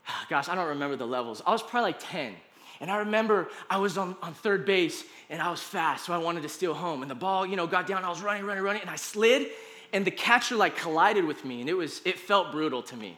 [0.29, 1.41] gosh, I don't remember the levels.
[1.45, 2.33] I was probably like 10.
[2.81, 6.17] And I remember I was on, on third base, and I was fast, so I
[6.17, 7.03] wanted to steal home.
[7.03, 9.49] And the ball, you know, got down, I was running, running, running, and I slid,
[9.93, 13.17] and the catcher like collided with me, and it was, it felt brutal to me.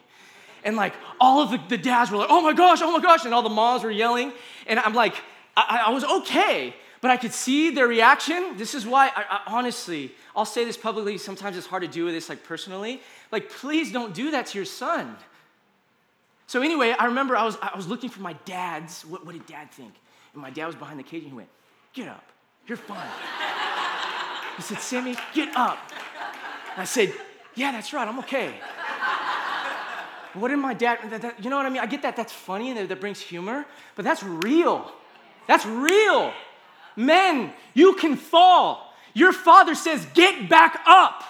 [0.64, 3.24] And like all of the, the dads were like, oh my gosh, oh my gosh,
[3.24, 4.32] and all the moms were yelling.
[4.66, 5.14] And I'm like,
[5.56, 8.56] I, I was okay, but I could see their reaction.
[8.56, 11.16] This is why, I, I, honestly, I'll say this publicly.
[11.18, 13.00] Sometimes it's hard to do this, like personally.
[13.32, 15.16] Like, please don't do that to your son.
[16.46, 19.04] So anyway, I remember I was, I was looking for my dad's.
[19.04, 19.94] What, what did dad think?
[20.32, 21.48] And my dad was behind the cage, and he went,
[21.92, 22.24] "Get up,
[22.66, 23.08] you're fine."
[24.56, 25.78] he said, "Sammy, get up."
[26.72, 27.12] And I said,
[27.54, 28.06] "Yeah, that's right.
[28.06, 28.54] I'm okay."
[30.34, 30.98] what did my dad?
[31.10, 31.80] That, that, you know what I mean?
[31.80, 32.16] I get that.
[32.16, 34.92] That's funny and that, that brings humor, but that's real.
[35.46, 36.32] That's real.
[36.96, 38.94] Men, you can fall.
[39.14, 41.22] Your father says, get back up.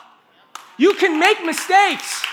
[0.77, 2.25] You can make mistakes.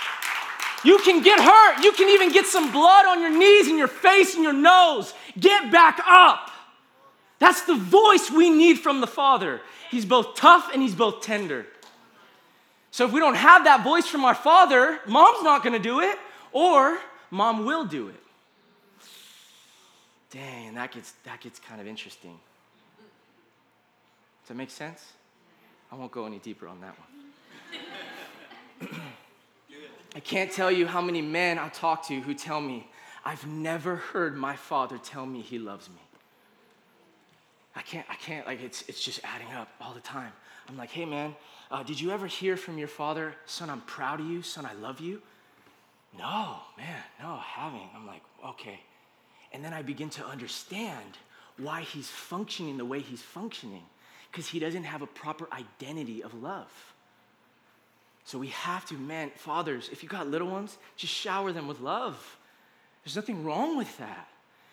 [0.84, 1.82] You can get hurt.
[1.82, 5.14] You can even get some blood on your knees and your face and your nose.
[5.38, 6.50] Get back up.
[7.38, 9.60] That's the voice we need from the Father.
[9.90, 11.66] He's both tough and he's both tender.
[12.90, 16.00] So if we don't have that voice from our Father, mom's not going to do
[16.00, 16.18] it,
[16.52, 16.98] or
[17.30, 18.22] mom will do it.
[20.30, 22.38] Dang, that gets, that gets kind of interesting.
[24.42, 25.12] Does that make sense?
[25.90, 26.94] I won't go any deeper on that
[28.80, 28.90] one.
[30.14, 32.86] I can't tell you how many men I talk to who tell me,
[33.24, 35.96] I've never heard my father tell me he loves me.
[37.74, 40.32] I can't, I can't, like, it's, it's just adding up all the time.
[40.68, 41.34] I'm like, hey, man,
[41.70, 44.74] uh, did you ever hear from your father, son, I'm proud of you, son, I
[44.74, 45.22] love you?
[46.18, 47.88] No, man, no, I haven't.
[47.96, 48.80] I'm like, okay.
[49.52, 51.16] And then I begin to understand
[51.58, 53.82] why he's functioning the way he's functioning
[54.30, 56.91] because he doesn't have a proper identity of love.
[58.24, 61.80] So we have to, man, fathers, if you got little ones, just shower them with
[61.80, 62.38] love.
[63.04, 64.28] There's nothing wrong with that.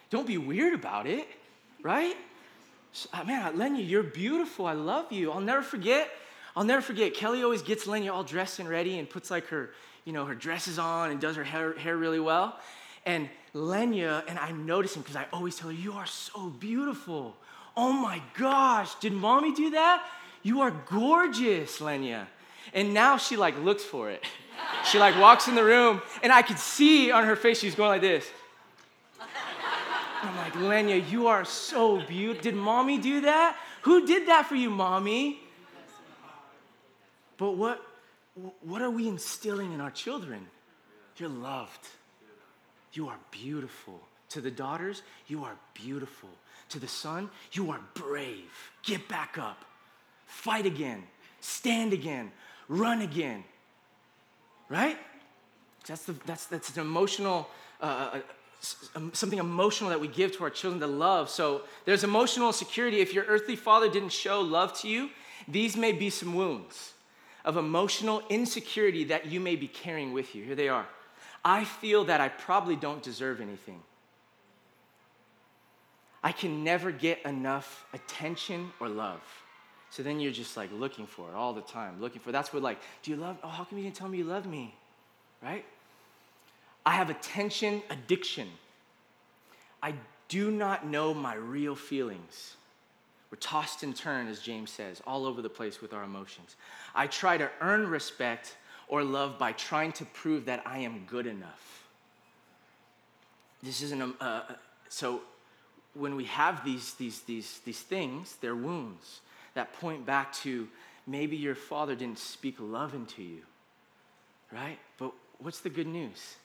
[0.09, 1.27] Don't be weird about it,
[1.81, 2.15] right?
[2.91, 4.65] So, uh, man, Lenya, you're beautiful.
[4.65, 5.31] I love you.
[5.31, 6.09] I'll never forget.
[6.55, 7.13] I'll never forget.
[7.13, 9.71] Kelly always gets Lenya all dressed and ready and puts like her,
[10.05, 12.59] you know, her dresses on and does her hair, hair really well.
[13.05, 17.35] And Lenya, and I'm noticing because I always tell her, You are so beautiful.
[17.77, 20.05] Oh my gosh, did mommy do that?
[20.43, 22.27] You are gorgeous, Lenya.
[22.73, 24.23] And now she like looks for it.
[24.85, 27.89] She like walks in the room, and I could see on her face she's going
[27.89, 28.25] like this.
[30.21, 32.43] I'm like, Lenya, you are so beautiful.
[32.43, 33.55] Did mommy do that?
[33.83, 35.39] Who did that for you, mommy?
[37.37, 37.81] But what,
[38.61, 40.45] what are we instilling in our children?
[41.17, 41.87] You're loved.
[42.93, 44.01] You are beautiful.
[44.29, 46.29] To the daughters, you are beautiful.
[46.69, 48.51] To the son, you are brave.
[48.83, 49.63] Get back up.
[50.25, 51.03] Fight again.
[51.39, 52.31] Stand again.
[52.69, 53.43] Run again.
[54.69, 54.97] Right?
[55.85, 57.49] That's, the, that's, that's an emotional,
[57.81, 58.19] uh, uh, uh
[58.95, 61.29] um, something emotional that we give to our children to love.
[61.29, 62.99] So there's emotional security.
[62.99, 65.09] If your earthly father didn't show love to you,
[65.47, 66.93] these may be some wounds
[67.45, 70.43] of emotional insecurity that you may be carrying with you.
[70.43, 70.85] Here they are.
[71.43, 73.81] I feel that I probably don't deserve anything.
[76.21, 79.21] I can never get enough attention or love.
[79.91, 82.61] So then you're just like looking for it all the time, looking for that's what
[82.61, 83.37] like, do you love?
[83.43, 84.75] Oh, how come you didn't tell me you love me?
[85.41, 85.65] Right?
[86.85, 88.47] I have attention addiction.
[89.81, 89.93] I
[90.27, 92.55] do not know my real feelings.
[93.31, 96.55] We're tossed and turned, as James says, all over the place with our emotions.
[96.95, 98.55] I try to earn respect
[98.87, 101.87] or love by trying to prove that I am good enough.
[103.61, 104.41] This isn't a, uh,
[104.87, 105.21] so
[105.93, 109.21] when we have these, these, these, these things, they're wounds
[109.59, 110.69] that point back to
[111.05, 113.41] maybe your father didn't speak love into you,
[114.53, 114.79] right?
[114.97, 116.35] But what's the good news?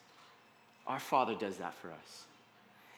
[0.89, 2.25] Our father does that for us.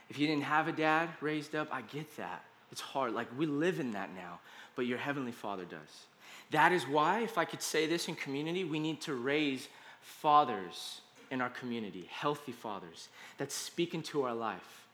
[0.08, 2.42] If you didn't have a dad raised up, I get that.
[2.72, 3.12] It's hard.
[3.12, 4.40] Like we live in that now,
[4.74, 6.06] but your heavenly father does.
[6.50, 9.68] That is why, if I could say this in community, we need to raise
[10.00, 14.86] fathers in our community, healthy fathers that speak into our life.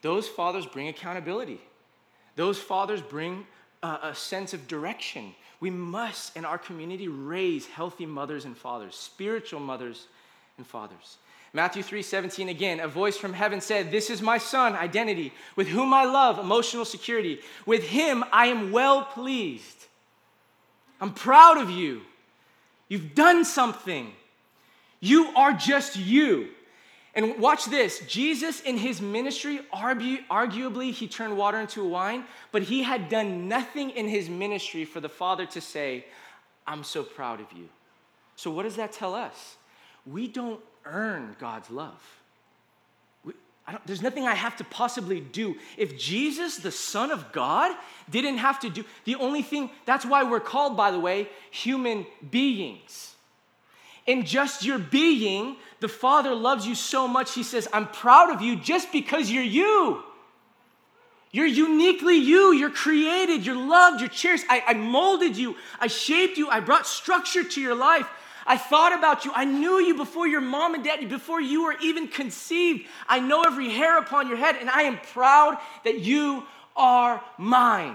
[0.00, 1.60] Those fathers bring accountability,
[2.36, 3.46] those fathers bring
[3.82, 5.34] a, a sense of direction.
[5.60, 10.06] We must, in our community, raise healthy mothers and fathers, spiritual mothers
[10.56, 11.18] and fathers.
[11.52, 15.66] Matthew 3 17, again, a voice from heaven said, This is my son, identity, with
[15.66, 17.40] whom I love, emotional security.
[17.66, 19.86] With him I am well pleased.
[21.00, 22.02] I'm proud of you.
[22.88, 24.12] You've done something.
[25.00, 26.48] You are just you.
[27.14, 32.62] And watch this Jesus, in his ministry, argue, arguably, he turned water into wine, but
[32.62, 36.04] he had done nothing in his ministry for the Father to say,
[36.66, 37.68] I'm so proud of you.
[38.36, 39.56] So, what does that tell us?
[40.06, 42.00] We don't earn God's love.
[43.86, 45.56] There's nothing I have to possibly do.
[45.76, 47.76] If Jesus, the Son of God,
[48.08, 52.06] didn't have to do, the only thing, that's why we're called, by the way, human
[52.30, 53.14] beings.
[54.10, 58.42] In just your being, the Father loves you so much, He says, I'm proud of
[58.42, 60.02] you just because you're you.
[61.30, 62.52] You're uniquely you.
[62.52, 63.46] You're created.
[63.46, 64.00] You're loved.
[64.00, 64.46] You're cherished.
[64.50, 65.54] I, I, molded you.
[65.78, 66.48] I shaped you.
[66.48, 68.08] I brought structure to your life.
[68.44, 69.30] I thought about you.
[69.32, 72.88] I knew you before your mom and dad, before you were even conceived.
[73.08, 76.42] I know every hair upon your head, and I am proud that you
[76.74, 77.94] are mine.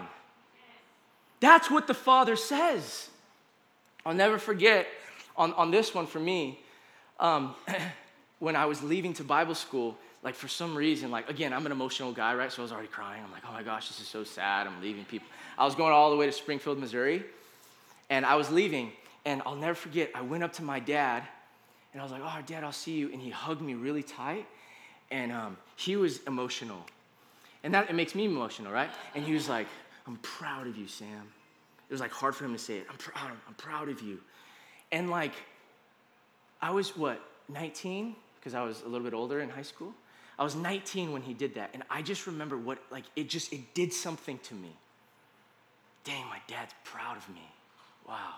[1.42, 3.10] That's what the Father says.
[4.06, 4.88] I'll never forget
[5.38, 6.60] on, on this one for me,
[7.20, 7.56] um,
[8.40, 11.72] when I was leaving to Bible school, like for some reason, like again, I'm an
[11.72, 12.52] emotional guy, right?
[12.52, 13.24] So I was already crying.
[13.24, 14.68] I'm like, oh my gosh, this is so sad.
[14.68, 15.28] I'm leaving people.
[15.58, 17.24] I was going all the way to Springfield, Missouri,
[18.10, 18.92] and I was leaving,
[19.26, 21.24] and I'll never forget, I went up to my dad,
[21.94, 23.12] and I was like, oh, dad, I'll see you.
[23.12, 24.46] And he hugged me really tight,
[25.12, 26.86] and um, he was emotional.
[27.64, 28.90] And that it makes me emotional, right?
[29.16, 29.68] And he was like,
[30.06, 31.32] I'm proud of you, Sam.
[31.90, 32.88] It was like hard for him to say it.
[32.90, 34.20] I'm proud, I'm proud of you.
[34.92, 35.34] And like,
[36.62, 38.16] I was what, 19?
[38.40, 39.94] Because I was a little bit older in high school.
[40.38, 41.70] I was 19 when he did that.
[41.74, 44.76] And I just remember what, like, it just, it did something to me.
[46.04, 47.42] Dang, my dad's proud of me.
[48.08, 48.36] Wow.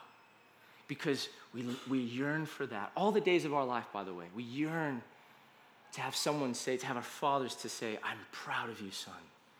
[0.87, 2.91] Because we, we yearn for that.
[2.95, 5.01] All the days of our life, by the way, we yearn
[5.93, 9.13] to have someone say, to have our fathers to say, I'm proud of you, son.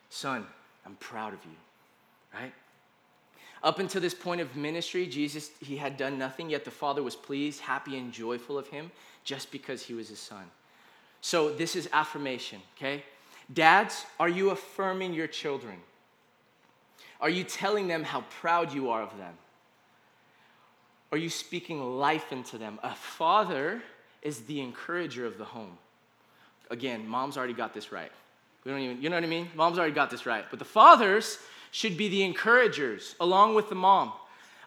[0.08, 0.46] Son,
[0.86, 2.52] I'm proud of you, right?
[3.62, 7.16] Up until this point of ministry, Jesus, he had done nothing, yet the Father was
[7.16, 8.90] pleased, happy, and joyful of him
[9.24, 10.44] just because he was his son.
[11.20, 13.02] So this is affirmation, okay?
[13.52, 15.76] Dads, are you affirming your children?
[17.20, 19.34] Are you telling them how proud you are of them?
[21.10, 22.78] Are you speaking life into them?
[22.82, 23.82] A father
[24.22, 25.78] is the encourager of the home.
[26.70, 28.12] Again, mom's already got this right.
[28.64, 29.48] We don't even, you know what I mean?
[29.54, 30.44] Mom's already got this right.
[30.50, 31.38] But the fathers
[31.70, 34.12] should be the encouragers along with the mom,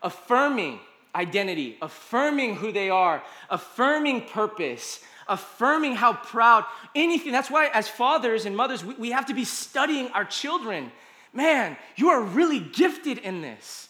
[0.01, 0.79] affirming
[1.13, 7.31] identity, affirming who they are, affirming purpose, affirming how proud, anything.
[7.31, 10.91] That's why, as fathers and mothers, we, we have to be studying our children.
[11.33, 13.89] Man, you are really gifted in this.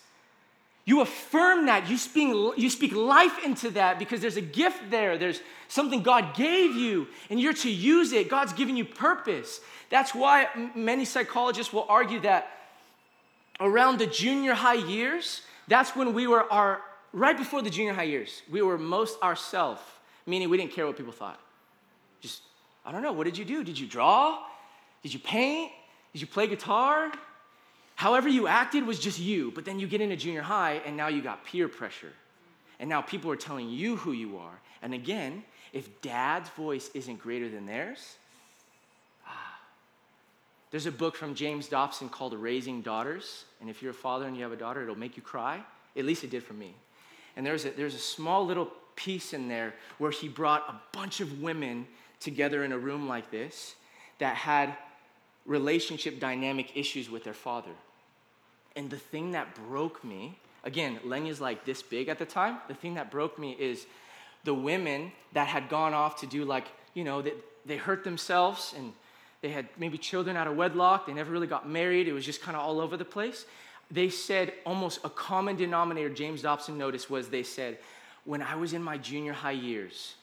[0.86, 1.89] You affirm that.
[1.89, 5.17] You speak, you speak life into that because there's a gift there.
[5.17, 8.30] There's something God gave you, and you're to use it.
[8.30, 9.62] God's given you purpose.
[9.89, 12.50] That's why many psychologists will argue that
[13.62, 16.82] around the junior high years, that's when we were our,
[17.13, 20.97] right before the junior high years, we were most ourself, meaning we didn't care what
[20.97, 21.39] people thought.
[22.19, 22.41] Just,
[22.86, 23.63] I don't know, what did you do?
[23.63, 24.39] Did you draw?
[25.04, 25.71] Did you paint?
[26.13, 27.12] Did you play guitar?
[27.95, 31.08] However, you acted was just you, but then you get into junior high and now
[31.08, 32.12] you got peer pressure.
[32.80, 34.60] And now people are telling you who you are.
[34.82, 38.17] And again, if dad's voice isn't greater than theirs.
[40.72, 43.44] There's a book from James Dobson called Raising Daughters.
[43.60, 45.62] And if you're a father and you have a daughter, it'll make you cry.
[45.98, 46.74] At least it did for me.
[47.36, 51.20] And there's a, there's a small little piece in there where he brought a bunch
[51.20, 51.88] of women
[52.20, 53.76] together in a room like this
[54.20, 54.76] that had
[55.46, 57.72] relationship dynamic issues with their father.
[58.76, 62.60] And the thing that broke me, again, Lenya's like this big at the time.
[62.70, 63.86] The thing that broke me is
[64.46, 67.34] the women that had gone off to do like, you know, they,
[67.66, 68.94] they hurt themselves and
[69.42, 71.08] they had maybe children out of wedlock.
[71.08, 72.08] They never really got married.
[72.08, 73.46] It was just kind of all over the place.
[73.90, 77.78] They said almost a common denominator, James Dobson noticed, was they said,
[78.24, 80.16] when I was in my junior high years,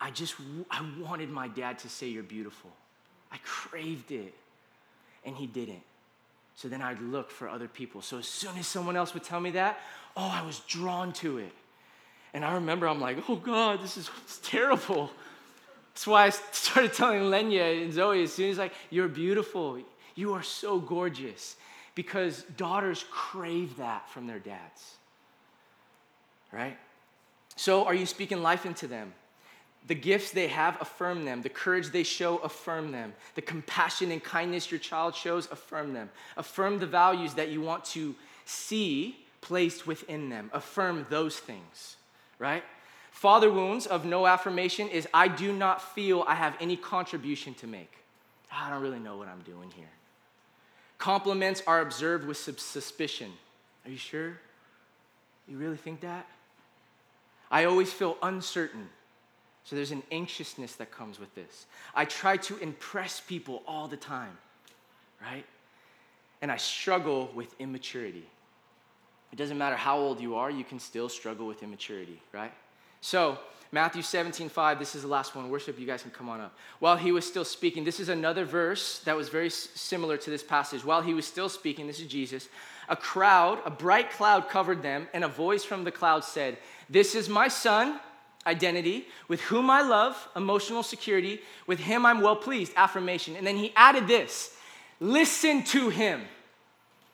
[0.00, 0.34] I just,
[0.70, 2.70] I wanted my dad to say, You're beautiful.
[3.32, 4.34] I craved it.
[5.24, 5.82] And he didn't.
[6.56, 8.02] So then I'd look for other people.
[8.02, 9.78] So as soon as someone else would tell me that,
[10.16, 11.52] oh, I was drawn to it.
[12.34, 14.10] And I remember I'm like, oh God, this is
[14.42, 15.10] terrible.
[16.00, 19.78] That's why I started telling Lenya and Zoe as soon as like, you're beautiful.
[20.14, 21.56] You are so gorgeous.
[21.94, 24.94] Because daughters crave that from their dads.
[26.52, 26.78] Right?
[27.56, 29.12] So are you speaking life into them?
[29.88, 31.42] The gifts they have, affirm them.
[31.42, 33.12] The courage they show, affirm them.
[33.34, 36.08] The compassion and kindness your child shows, affirm them.
[36.38, 38.14] Affirm the values that you want to
[38.46, 40.48] see placed within them.
[40.54, 41.96] Affirm those things,
[42.38, 42.64] right?
[43.10, 47.66] Father wounds of no affirmation is I do not feel I have any contribution to
[47.66, 47.92] make.
[48.52, 49.90] Ah, I don't really know what I'm doing here.
[50.98, 53.32] Compliments are observed with suspicion.
[53.84, 54.38] Are you sure?
[55.48, 56.26] You really think that?
[57.50, 58.88] I always feel uncertain.
[59.64, 61.66] So there's an anxiousness that comes with this.
[61.94, 64.36] I try to impress people all the time,
[65.20, 65.44] right?
[66.42, 68.26] And I struggle with immaturity.
[69.32, 72.52] It doesn't matter how old you are, you can still struggle with immaturity, right?
[73.00, 73.38] So,
[73.72, 75.48] Matthew 17, 5, this is the last one.
[75.48, 76.56] Worship, you guys can come on up.
[76.80, 80.42] While he was still speaking, this is another verse that was very similar to this
[80.42, 80.84] passage.
[80.84, 82.48] While he was still speaking, this is Jesus,
[82.88, 87.14] a crowd, a bright cloud covered them, and a voice from the cloud said, This
[87.14, 88.00] is my son,
[88.44, 93.36] identity, with whom I love, emotional security, with him I'm well pleased, affirmation.
[93.36, 94.56] And then he added this
[94.98, 96.22] listen to him.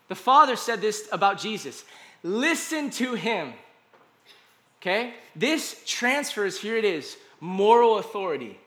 [0.09, 1.85] The Father said this about Jesus
[2.23, 3.53] listen to him.
[4.81, 5.15] Okay?
[5.35, 8.59] This transfers, here it is, moral authority.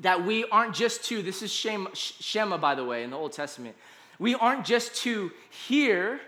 [0.00, 3.76] That we aren't just to, this is Shema, by the way, in the Old Testament.
[4.18, 6.20] We aren't just to hear,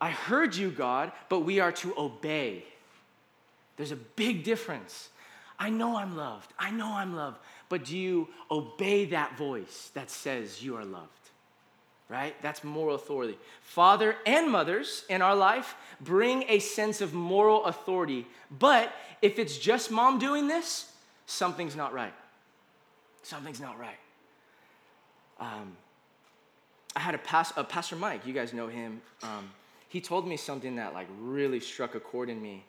[0.00, 2.64] I heard you, God, but we are to obey.
[3.76, 5.08] There's a big difference.
[5.58, 6.52] I know I'm loved.
[6.58, 7.38] I know I'm loved.
[7.68, 11.21] But do you obey that voice that says you are loved?
[12.08, 12.34] Right?
[12.42, 13.38] That's moral authority.
[13.62, 18.26] Father and mothers in our life bring a sense of moral authority.
[18.58, 18.92] But
[19.22, 20.92] if it's just mom doing this,
[21.26, 22.14] something's not right.
[23.22, 23.98] Something's not right.
[25.40, 25.76] Um,
[26.94, 29.00] I had a, past, a pastor Mike, you guys know him.
[29.22, 29.50] Um,
[29.88, 32.64] he told me something that like really struck a chord in me.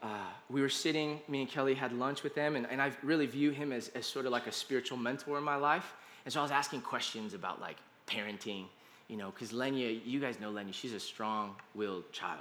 [0.00, 0.06] Uh,
[0.48, 3.50] we were sitting, me and Kelly had lunch with them, and, and I really view
[3.50, 5.94] him as, as sort of like a spiritual mentor in my life.
[6.24, 8.64] And so I was asking questions about like parenting,
[9.08, 12.40] you know, because Lenya, you guys know Lenya, she's a strong willed child.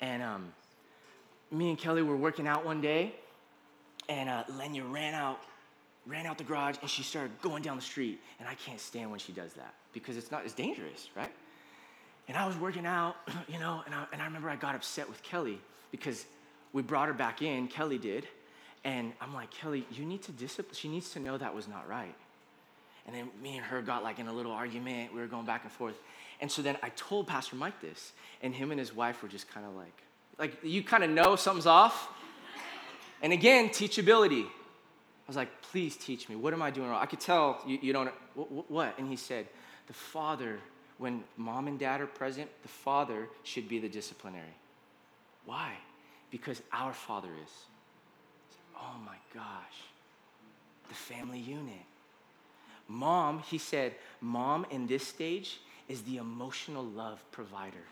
[0.00, 0.52] And um,
[1.50, 3.14] me and Kelly were working out one day,
[4.08, 5.40] and uh, Lenya ran out,
[6.06, 8.20] ran out the garage, and she started going down the street.
[8.38, 11.32] And I can't stand when she does that because it's not, as dangerous, right?
[12.28, 13.16] And I was working out,
[13.48, 15.58] you know, and I, and I remember I got upset with Kelly
[15.90, 16.26] because
[16.72, 18.26] we brought her back in, Kelly did,
[18.84, 21.88] and I'm like, Kelly, you need to discipline, she needs to know that was not
[21.88, 22.14] right.
[23.06, 25.14] And then me and her got like in a little argument.
[25.14, 25.94] We were going back and forth.
[26.40, 29.50] And so then I told Pastor Mike this, and him and his wife were just
[29.50, 30.02] kind of like,
[30.38, 32.08] like you kind of know something's off.
[33.22, 34.44] And again, teachability.
[34.44, 36.36] I was like, please teach me.
[36.36, 37.00] What am I doing wrong?
[37.02, 38.96] I could tell you, you don't, what?
[38.98, 39.46] And he said,
[39.86, 40.58] the father,
[40.98, 44.54] when mom and dad are present, the father should be the disciplinary.
[45.44, 45.72] Why?
[46.30, 47.50] Because our father is.
[48.76, 49.44] Oh my gosh.
[50.88, 51.74] The family unit.
[52.88, 57.84] Mom, he said, mom in this stage is the emotional love provider.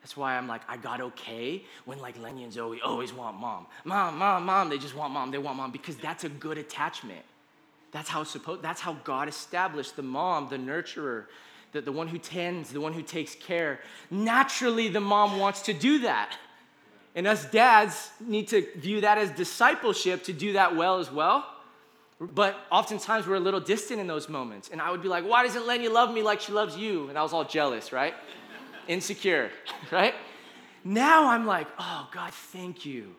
[0.00, 3.66] That's why I'm like, I got okay when like Lenny and Zoe always want mom.
[3.84, 4.68] Mom, mom, mom.
[4.68, 5.30] They just want mom.
[5.30, 7.22] They want mom because that's a good attachment.
[7.90, 11.24] That's how supposed, that's how God established the mom, the nurturer,
[11.72, 13.80] the, the one who tends, the one who takes care.
[14.10, 16.36] Naturally, the mom wants to do that.
[17.14, 21.46] And us dads need to view that as discipleship to do that well as well.
[22.32, 24.70] But oftentimes we're a little distant in those moments.
[24.70, 27.08] And I would be like, why doesn't Lenny love me like she loves you?
[27.08, 28.14] And I was all jealous, right?
[28.88, 29.50] Insecure,
[29.90, 30.14] right?
[30.84, 33.14] Now I'm like, oh, God, thank you.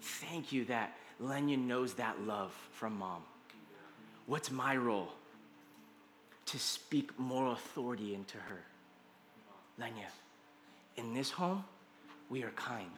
[0.00, 3.22] Thank you that Lenya knows that love from mom.
[4.26, 5.08] What's my role?
[6.46, 8.60] To speak moral authority into her.
[9.80, 10.08] Lenya,
[10.96, 11.64] in this home,
[12.30, 12.90] we are kind.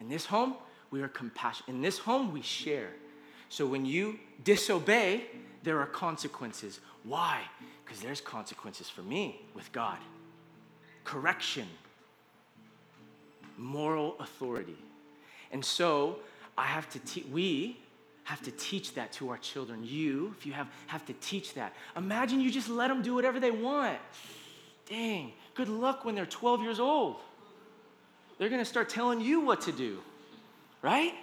[0.00, 0.54] In this home,
[0.90, 1.68] we are compassionate.
[1.68, 2.90] In this home, we share.
[3.54, 5.26] So when you disobey,
[5.62, 6.80] there are consequences.
[7.04, 7.40] Why?
[7.84, 9.98] Because there's consequences for me with God.
[11.04, 11.68] Correction,
[13.56, 14.76] moral authority.
[15.52, 16.16] And so
[16.58, 17.78] I have to teach, we
[18.24, 19.84] have to teach that to our children.
[19.84, 21.74] You, if you have, have to teach that.
[21.96, 23.98] Imagine you just let them do whatever they want.
[24.90, 27.18] Dang, good luck when they're 12 years old.
[28.36, 30.00] They're gonna start telling you what to do,
[30.82, 31.14] right?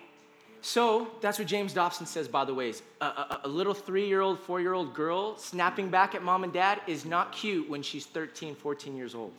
[0.62, 2.74] So that's what James Dobson says, by the way.
[3.01, 6.43] A, a, a little three year old, four year old girl snapping back at mom
[6.43, 9.34] and dad is not cute when she's 13, 14 years old.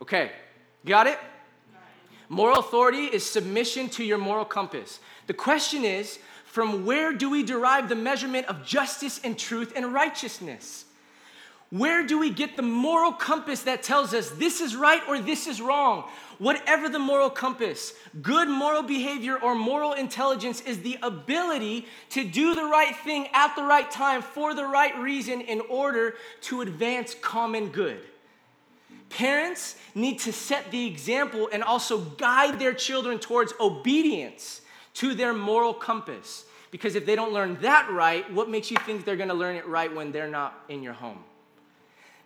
[0.00, 0.32] Okay,
[0.86, 1.18] got it?
[2.30, 5.00] Moral authority is submission to your moral compass.
[5.26, 9.92] The question is from where do we derive the measurement of justice and truth and
[9.92, 10.86] righteousness?
[11.74, 15.48] Where do we get the moral compass that tells us this is right or this
[15.48, 16.08] is wrong?
[16.38, 22.54] Whatever the moral compass, good moral behavior or moral intelligence is the ability to do
[22.54, 27.16] the right thing at the right time for the right reason in order to advance
[27.20, 27.98] common good.
[29.10, 34.60] Parents need to set the example and also guide their children towards obedience
[34.94, 36.44] to their moral compass.
[36.70, 39.66] Because if they don't learn that right, what makes you think they're gonna learn it
[39.66, 41.18] right when they're not in your home?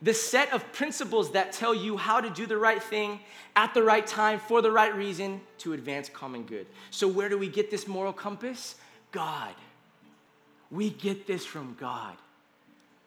[0.00, 3.18] The set of principles that tell you how to do the right thing
[3.56, 6.66] at the right time for the right reason to advance common good.
[6.90, 8.76] So, where do we get this moral compass?
[9.10, 9.54] God.
[10.70, 12.16] We get this from God.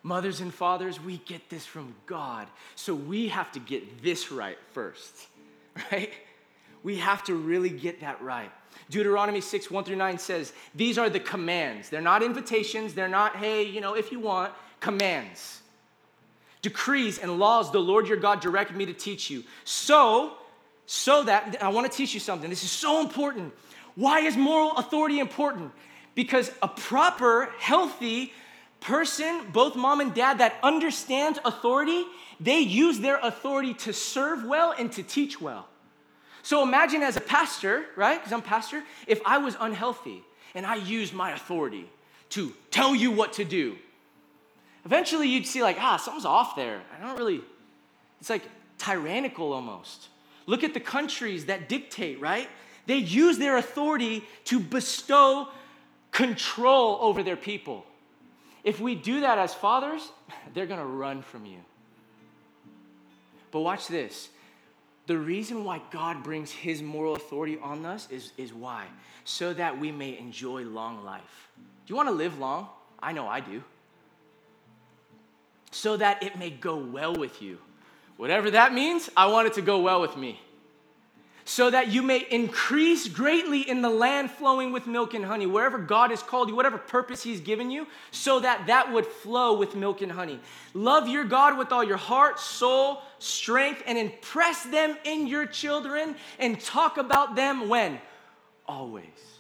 [0.04, 2.48] Mothers and fathers, we get this from God.
[2.76, 5.28] So, we have to get this right first,
[5.92, 6.12] right?
[6.84, 8.52] We have to really get that right.
[8.90, 11.90] Deuteronomy 6, 1 through 9 says, These are the commands.
[11.90, 12.94] They're not invitations.
[12.94, 15.61] They're not, hey, you know, if you want, commands.
[16.62, 19.44] Decrees and laws the Lord your God directed me to teach you.
[19.64, 20.34] So,
[20.86, 22.50] so that, I want to teach you something.
[22.50, 23.54] This is so important.
[23.96, 25.72] Why is moral authority important?
[26.14, 28.34] Because a proper, healthy
[28.80, 32.04] person, both mom and dad, that understands authority,
[32.40, 35.68] they use their authority to serve well and to teach well.
[36.44, 38.20] So imagine as a pastor, right?
[38.20, 40.24] Because I'm pastor, if I was unhealthy
[40.56, 41.90] and I used my authority
[42.30, 43.78] to tell you what to do,
[44.86, 46.82] eventually you'd see like, ah, something's off there.
[46.96, 47.42] I don't really,
[48.20, 48.44] it's like
[48.78, 50.08] tyrannical almost.
[50.46, 52.50] Look at the countries that dictate, right?
[52.88, 55.50] They use their authority to bestow
[56.12, 57.86] control over their people.
[58.64, 60.12] If we do that as fathers,
[60.54, 61.60] they're gonna run from you.
[63.52, 64.30] But watch this.
[65.08, 68.86] The reason why God brings his moral authority on us is, is why?
[69.26, 71.50] So that we may enjoy long life.
[71.58, 72.70] Do you wanna live long?
[73.02, 73.64] I know I do.
[75.72, 77.58] So that it may go well with you.
[78.18, 80.40] Whatever that means, I want it to go well with me.
[81.44, 85.80] So that you may increase greatly in the land flowing with milk and honey wherever
[85.80, 89.76] god has called you whatever purpose he's given you so that that would flow with
[89.76, 90.40] milk and honey.
[90.74, 96.16] Love your god with all your heart soul strength and impress them in your children
[96.38, 98.00] and talk about them when?
[98.68, 99.31] Always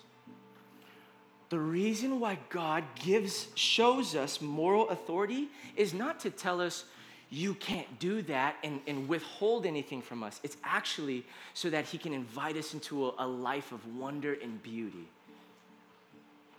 [1.51, 6.85] the reason why god gives shows us moral authority is not to tell us
[7.33, 10.41] you can't do that and, and withhold anything from us.
[10.43, 14.61] It's actually so that He can invite us into a, a life of wonder and
[14.61, 15.07] beauty.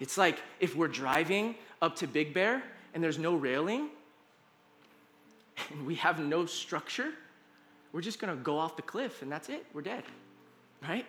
[0.00, 2.62] It's like if we're driving up to Big Bear
[2.94, 3.90] and there's no railing
[5.70, 7.10] and we have no structure,
[7.92, 10.04] we're just gonna go off the cliff and that's it, we're dead,
[10.82, 11.04] right?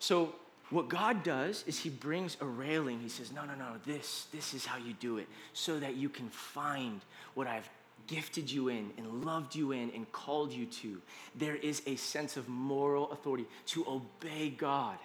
[0.00, 0.34] So,
[0.72, 3.00] what God does is He brings a railing.
[3.00, 6.08] He says, No, no, no, this, this is how you do it so that you
[6.08, 7.00] can find
[7.34, 7.68] what I've
[8.06, 11.00] gifted you in and loved you in and called you to.
[11.34, 14.96] There is a sense of moral authority to obey God.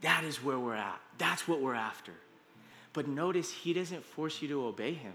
[0.00, 1.00] That is where we're at.
[1.18, 2.12] That's what we're after.
[2.92, 5.12] But notice he doesn't force you to obey him.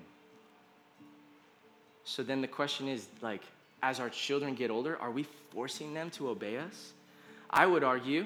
[2.03, 3.41] So then the question is like
[3.81, 6.93] as our children get older, are we forcing them to obey us?
[7.49, 8.25] I would argue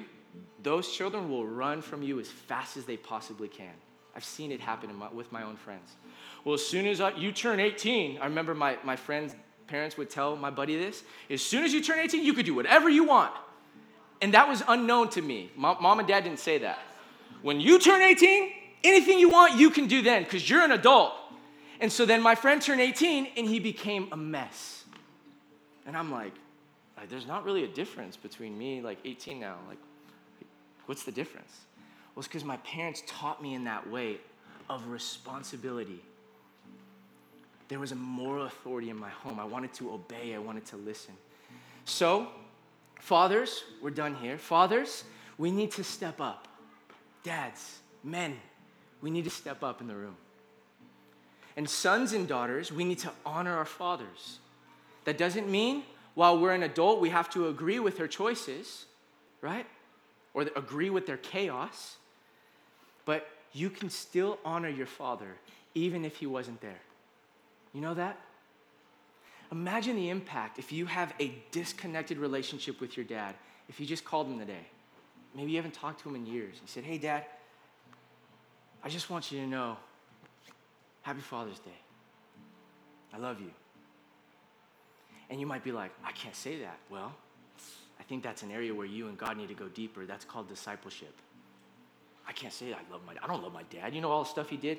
[0.62, 3.74] those children will run from you as fast as they possibly can.
[4.14, 5.92] I've seen it happen my, with my own friends.
[6.44, 9.34] Well, as soon as I, you turn 18, I remember my, my friend's
[9.66, 12.54] parents would tell my buddy this as soon as you turn 18, you could do
[12.54, 13.32] whatever you want.
[14.20, 15.50] And that was unknown to me.
[15.56, 16.78] Mom, and dad didn't say that.
[17.42, 18.52] When you turn 18,
[18.84, 21.12] anything you want, you can do then because you're an adult.
[21.80, 24.84] And so then my friend turned 18 and he became a mess.
[25.86, 26.34] And I'm like,
[26.96, 29.56] like there's not really a difference between me, like 18 now.
[29.68, 29.78] Like,
[30.86, 31.52] what's the difference?
[32.14, 34.18] Well, it's because my parents taught me in that way
[34.68, 36.02] of responsibility
[37.72, 39.40] there was a moral authority in my home.
[39.40, 41.14] I wanted to obey, I wanted to listen.
[41.86, 42.28] So,
[43.00, 44.36] fathers, we're done here.
[44.36, 45.04] Fathers,
[45.38, 46.48] we need to step up.
[47.22, 48.36] Dads, men,
[49.00, 50.16] we need to step up in the room.
[51.56, 54.40] And sons and daughters, we need to honor our fathers.
[55.04, 58.84] That doesn't mean while we're an adult, we have to agree with their choices,
[59.40, 59.64] right?
[60.34, 61.96] Or agree with their chaos.
[63.04, 65.36] But you can still honor your father
[65.74, 66.80] even if he wasn't there.
[67.72, 68.18] You know that?
[69.50, 73.34] Imagine the impact if you have a disconnected relationship with your dad,
[73.68, 74.66] if you just called him today.
[75.34, 76.56] Maybe you haven't talked to him in years.
[76.60, 77.24] He said, Hey, dad,
[78.82, 79.76] I just want you to know
[81.02, 81.70] Happy Father's Day.
[83.12, 83.50] I love you.
[85.30, 86.78] And you might be like, I can't say that.
[86.90, 87.14] Well,
[88.12, 90.04] think that's an area where you and God need to go deeper.
[90.04, 91.14] That's called discipleship.
[92.28, 93.94] I can't say I love my I don't love my dad.
[93.94, 94.76] You know all the stuff he did?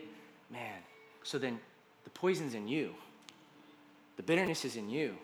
[0.52, 0.78] Man.
[1.24, 1.60] So then
[2.04, 2.94] the poison's in you,
[4.18, 5.16] the bitterness is in you.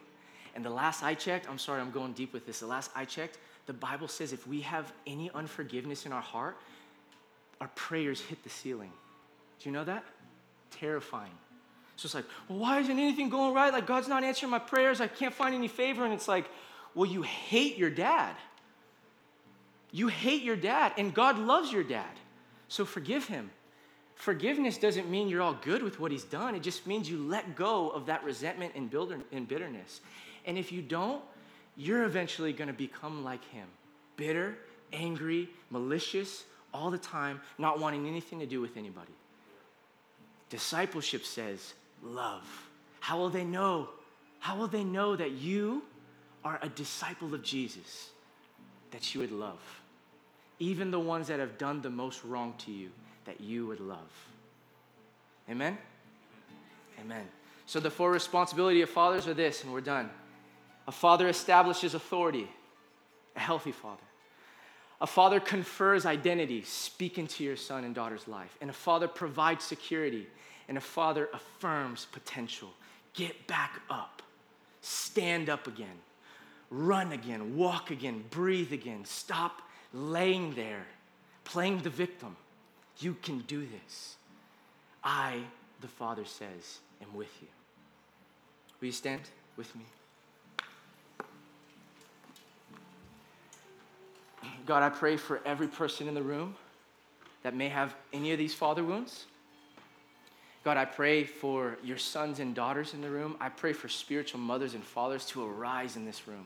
[0.55, 2.61] And the last I checked, I'm sorry, I'm going deep with this.
[2.61, 3.37] The last I checked,
[3.67, 6.57] the Bible says if we have any unforgiveness in our heart,
[7.61, 8.91] our prayers hit the ceiling.
[9.59, 10.03] Do you know that?
[10.71, 11.37] Terrifying.
[11.95, 13.71] So it's like, well, why isn't anything going right?
[13.71, 14.99] Like, God's not answering my prayers.
[14.99, 16.05] I can't find any favor.
[16.05, 16.49] And it's like,
[16.95, 18.35] well, you hate your dad.
[19.91, 22.11] You hate your dad, and God loves your dad.
[22.67, 23.49] So forgive him
[24.19, 26.53] forgiveness doesn't mean you're all good with what he's done.
[26.53, 30.01] It just means you let go of that resentment and bitterness.
[30.45, 31.23] And if you don't,
[31.77, 33.67] you're eventually going to become like him
[34.17, 34.57] bitter,
[34.91, 39.13] angry, malicious, all the time, not wanting anything to do with anybody.
[40.49, 41.73] Discipleship says
[42.03, 42.43] love.
[42.99, 43.87] How will they know?
[44.39, 45.83] How will they know that you
[46.43, 48.09] are a disciple of Jesus?
[48.91, 49.59] that you would love.
[50.59, 52.89] Even the ones that have done the most wrong to you,
[53.25, 54.11] that you would love.
[55.49, 55.77] Amen?
[56.99, 57.25] Amen.
[57.65, 60.09] So the four responsibility of fathers are this, and we're done.
[60.87, 62.47] A father establishes authority,
[63.35, 64.01] a healthy father.
[65.01, 68.57] A father confers identity, speak into your son and daughter's life.
[68.59, 70.27] And a father provides security,
[70.67, 72.69] and a father affirms potential.
[73.13, 74.21] Get back up,
[74.81, 75.99] stand up again,
[76.69, 79.05] run again, walk again, breathe again.
[79.05, 79.61] Stop
[79.93, 80.85] laying there,
[81.43, 82.35] playing the victim.
[82.99, 84.15] You can do this.
[85.03, 85.39] I,
[85.81, 87.47] the Father says, am with you.
[88.79, 89.21] Will you stand
[89.57, 89.83] with me?
[94.65, 96.55] God, I pray for every person in the room
[97.43, 99.25] that may have any of these father wounds.
[100.63, 103.35] God, I pray for your sons and daughters in the room.
[103.39, 106.45] I pray for spiritual mothers and fathers to arise in this room.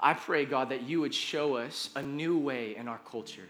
[0.00, 3.48] I pray, God, that you would show us a new way in our culture,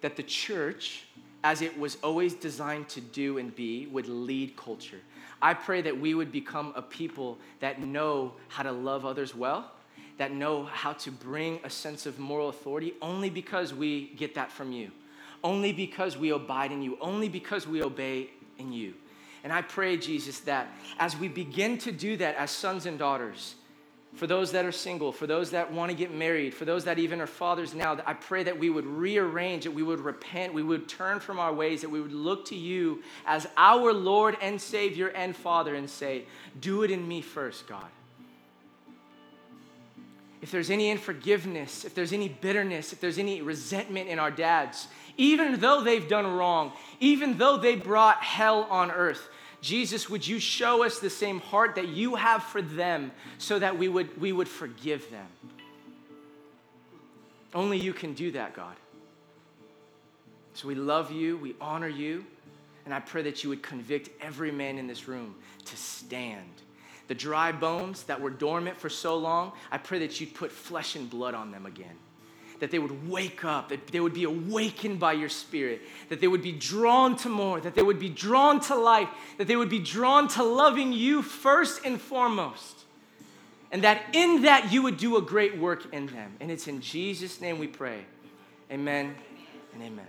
[0.00, 1.04] that the church,
[1.44, 5.00] as it was always designed to do and be, would lead culture.
[5.42, 9.70] I pray that we would become a people that know how to love others well,
[10.16, 14.50] that know how to bring a sense of moral authority only because we get that
[14.50, 14.90] from you,
[15.44, 18.94] only because we abide in you, only because we obey in you.
[19.44, 20.68] And I pray, Jesus, that
[20.98, 23.56] as we begin to do that as sons and daughters,
[24.16, 26.98] for those that are single, for those that want to get married, for those that
[26.98, 30.62] even are fathers now, I pray that we would rearrange, that we would repent, we
[30.62, 34.60] would turn from our ways, that we would look to you as our Lord and
[34.60, 36.24] Savior and Father and say,
[36.58, 37.84] Do it in me first, God.
[40.40, 44.88] If there's any unforgiveness, if there's any bitterness, if there's any resentment in our dads,
[45.18, 49.28] even though they've done wrong, even though they brought hell on earth,
[49.66, 53.76] Jesus, would you show us the same heart that you have for them so that
[53.76, 55.26] we would, we would forgive them?
[57.52, 58.76] Only you can do that, God.
[60.54, 62.24] So we love you, we honor you,
[62.84, 66.62] and I pray that you would convict every man in this room to stand.
[67.08, 70.94] The dry bones that were dormant for so long, I pray that you'd put flesh
[70.94, 71.96] and blood on them again
[72.60, 76.28] that they would wake up, that they would be awakened by your spirit, that they
[76.28, 79.68] would be drawn to more, that they would be drawn to life, that they would
[79.68, 82.84] be drawn to loving you first and foremost.
[83.72, 86.34] And that in that you would do a great work in them.
[86.40, 88.04] And it's in Jesus' name we pray.
[88.70, 89.14] Amen
[89.74, 90.06] and amen.